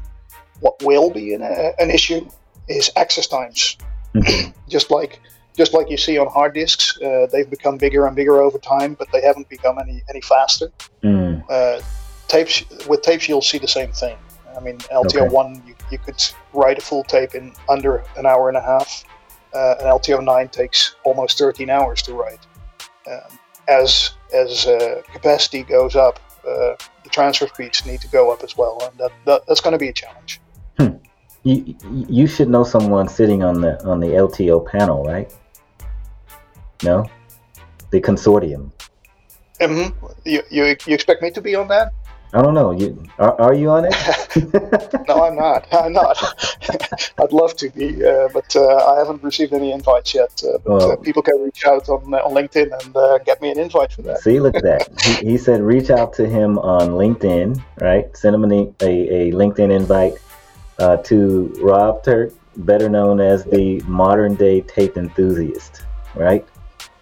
What 0.61 0.83
will 0.83 1.11
be 1.11 1.35
an, 1.35 1.43
uh, 1.43 1.73
an 1.79 1.91
issue 1.91 2.29
is 2.69 2.91
access 2.97 3.27
times. 3.27 3.79
Mm-hmm. 4.15 4.51
just 4.69 4.93
like 4.93 5.21
just 5.57 5.73
like 5.73 5.91
you 5.91 5.97
see 5.97 6.19
on 6.19 6.29
hard 6.29 6.55
disks, 6.55 7.01
uh, 7.01 7.27
they've 7.33 7.51
become 7.51 7.79
bigger 7.79 8.07
and 8.07 8.15
bigger 8.15 8.41
over 8.41 8.59
time, 8.59 8.95
but 8.95 9.11
they 9.13 9.21
haven't 9.21 9.49
become 9.49 9.79
any 9.79 10.03
any 10.09 10.21
faster. 10.21 10.71
Mm. 11.03 11.83
tapes 12.29 12.65
with 12.87 13.03
tapes, 13.03 13.29
you'll 13.29 13.43
see 13.43 13.59
the 13.59 13.69
same 13.69 13.91
thing. 13.91 14.17
I 14.57 14.61
mean, 14.61 14.79
LTO 14.79 15.31
one 15.31 15.63
you 15.67 15.75
you 15.91 15.99
could 15.99 16.23
write 16.53 16.79
a 16.79 16.81
full 16.81 17.05
tape 17.05 17.35
in 17.35 17.53
under 17.69 18.05
an 18.17 18.27
hour 18.27 18.49
and 18.49 18.57
a 18.57 18.63
half. 18.63 19.05
Uh, 19.53 19.77
an 19.81 19.87
LTO9 19.87 20.51
takes 20.51 20.97
almost 21.05 21.39
13 21.39 21.71
hours 21.71 22.03
to 22.03 22.15
write. 22.15 22.41
Um, 23.07 23.39
as 23.69 24.13
as 24.33 24.67
uh, 24.67 25.03
capacity 25.13 25.63
goes 25.63 25.95
up, 25.95 26.19
uh, 26.47 26.75
the 27.05 27.11
transfer 27.11 27.47
speeds 27.47 27.87
need 27.87 28.01
to 28.01 28.09
go 28.09 28.33
up 28.33 28.43
as 28.43 28.57
well, 28.57 28.79
and 28.83 28.99
that, 28.99 29.13
that 29.27 29.47
that's 29.47 29.61
going 29.61 29.73
to 29.73 29.79
be 29.79 29.89
a 29.89 29.93
challenge. 29.93 30.41
Hmm. 30.79 30.97
You 31.45 31.77
you 32.09 32.27
should 32.27 32.49
know 32.49 32.65
someone 32.65 33.09
sitting 33.09 33.43
on 33.43 33.61
the 33.61 33.83
on 33.85 34.01
the 34.01 34.09
LTO 34.09 34.67
panel, 34.67 35.05
right? 35.05 35.33
No, 36.83 37.07
the 37.91 38.01
consortium. 38.01 38.73
Mm-hmm. 39.61 40.07
You, 40.25 40.43
you 40.51 40.65
you 40.87 40.95
expect 40.95 41.23
me 41.23 41.31
to 41.31 41.41
be 41.41 41.55
on 41.55 41.69
that? 41.69 41.93
I 42.35 42.43
don't 42.43 42.55
know. 42.55 42.73
You 42.73 43.01
are, 43.21 43.41
are 43.41 43.55
you 43.55 43.71
on 43.71 43.85
it? 43.85 43.95
no, 45.09 45.23
I'm 45.25 45.37
not. 45.37 45.69
I'm 45.73 45.93
not. 45.93 46.19
I'd 47.19 47.33
love 47.33 47.55
to 47.59 47.71
be, 47.71 48.05
uh, 48.05 48.29
but 48.35 48.57
uh, 48.57 48.93
I 48.93 48.99
haven't 48.99 49.23
received 49.23 49.53
any 49.53 49.71
invites 49.71 50.15
yet. 50.15 50.43
Uh, 50.45 50.59
but 50.59 50.83
uh, 50.83 50.97
people 50.97 51.23
can 51.23 51.41
reach 51.41 51.65
out 51.65 51.89
on 51.89 52.13
on 52.13 52.33
LinkedIn 52.33 52.73
and 52.83 52.97
uh, 52.97 53.19
get 53.19 53.41
me 53.41 53.53
an 53.53 53.61
invite 53.61 53.93
for 53.93 54.03
that. 54.03 54.19
See, 54.19 54.41
look 54.41 54.57
at 54.57 54.65
that. 54.65 55.01
he, 55.21 55.31
he, 55.31 55.39
said 55.39 55.61
reach 55.61 55.91
out 55.91 56.13
to 56.15 56.29
him 56.29 56.59
on 56.59 56.91
LinkedIn, 56.91 57.63
right? 57.81 58.15
Send 58.17 58.35
him 58.35 58.45
a, 58.51 58.75
a, 58.83 59.29
a 59.29 59.33
LinkedIn 59.33 59.71
invite 59.71 60.15
uh, 60.81 60.97
to 61.09 61.55
Rob 61.63 62.03
Turk, 62.03 62.33
better 62.57 62.89
known 62.89 63.21
as 63.21 63.45
the 63.45 63.81
modern 63.83 64.35
day 64.35 64.61
tape 64.63 64.97
enthusiast, 64.97 65.85
right? 66.17 66.45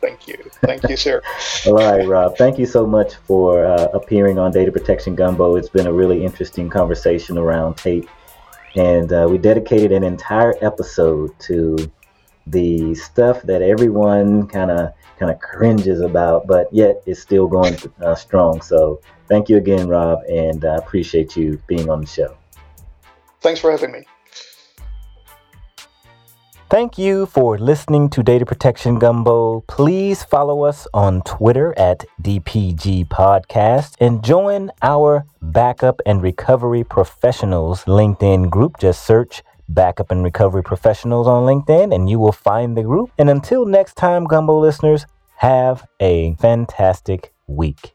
Thank 0.03 0.27
you. 0.27 0.37
Thank 0.62 0.88
you, 0.88 0.97
sir. 0.97 1.23
All 1.67 1.75
right, 1.75 2.07
Rob. 2.07 2.37
Thank 2.37 2.59
you 2.59 2.67
so 2.67 2.85
much 2.85 3.15
for 3.15 3.65
uh, 3.65 3.87
appearing 3.95 4.37
on 4.37 4.51
Data 4.51 4.73
Protection 4.73 5.15
Gumbo. 5.15 5.55
It's 5.55 5.69
been 5.69 5.87
a 5.87 5.93
really 5.93 6.25
interesting 6.25 6.69
conversation 6.69 7.38
around 7.38 7.77
tape. 7.77 8.09
And 8.75 9.12
uh, 9.12 9.29
we 9.31 9.38
dedicated 9.38 9.93
an 9.93 10.03
entire 10.03 10.55
episode 10.61 11.38
to 11.41 11.79
the 12.49 12.95
stuff 12.97 13.43
that 13.43 13.62
everyone 13.62 14.49
kind 14.49 14.73
of 14.73 14.93
kind 15.19 15.31
of 15.31 15.38
cringes 15.38 16.01
about, 16.01 16.49
but 16.49 16.73
yet 16.73 17.01
is 17.07 17.23
still 17.23 17.47
going 17.47 17.77
uh, 18.05 18.17
strong. 18.17 18.61
So 18.61 19.01
thank 19.29 19.49
you 19.49 19.57
again, 19.57 19.87
Rob, 19.87 20.19
and 20.29 20.65
I 20.65 20.77
appreciate 20.77 21.37
you 21.37 21.62
being 21.69 21.88
on 21.88 22.01
the 22.01 22.07
show. 22.09 22.37
Thanks 23.41 23.61
for 23.61 23.71
having 23.71 23.93
me. 23.93 24.05
Thank 26.72 26.96
you 26.96 27.26
for 27.26 27.58
listening 27.58 28.08
to 28.08 28.22
Data 28.22 28.46
Protection 28.46 28.98
Gumbo. 28.98 29.61
Please 29.68 30.22
follow 30.22 30.62
us 30.62 30.88
on 30.94 31.20
Twitter 31.20 31.78
at 31.78 32.06
DPG 32.22 33.08
Podcast 33.08 33.96
and 34.00 34.24
join 34.24 34.70
our 34.80 35.26
Backup 35.42 36.00
and 36.06 36.22
Recovery 36.22 36.82
Professionals 36.82 37.85
LinkedIn 37.85 38.48
group. 38.48 38.79
Just 38.79 39.04
search 39.04 39.42
Backup 39.68 40.10
and 40.10 40.25
Recovery 40.25 40.62
Professionals 40.62 41.27
on 41.29 41.44
LinkedIn 41.44 41.94
and 41.94 42.08
you 42.08 42.18
will 42.18 42.33
find 42.33 42.75
the 42.75 42.83
group. 42.83 43.10
And 43.18 43.29
until 43.29 43.66
next 43.66 43.96
time, 43.98 44.25
Gumbo 44.25 44.58
listeners, 44.58 45.04
have 45.37 45.87
a 46.00 46.37
fantastic 46.37 47.35
week. 47.46 47.92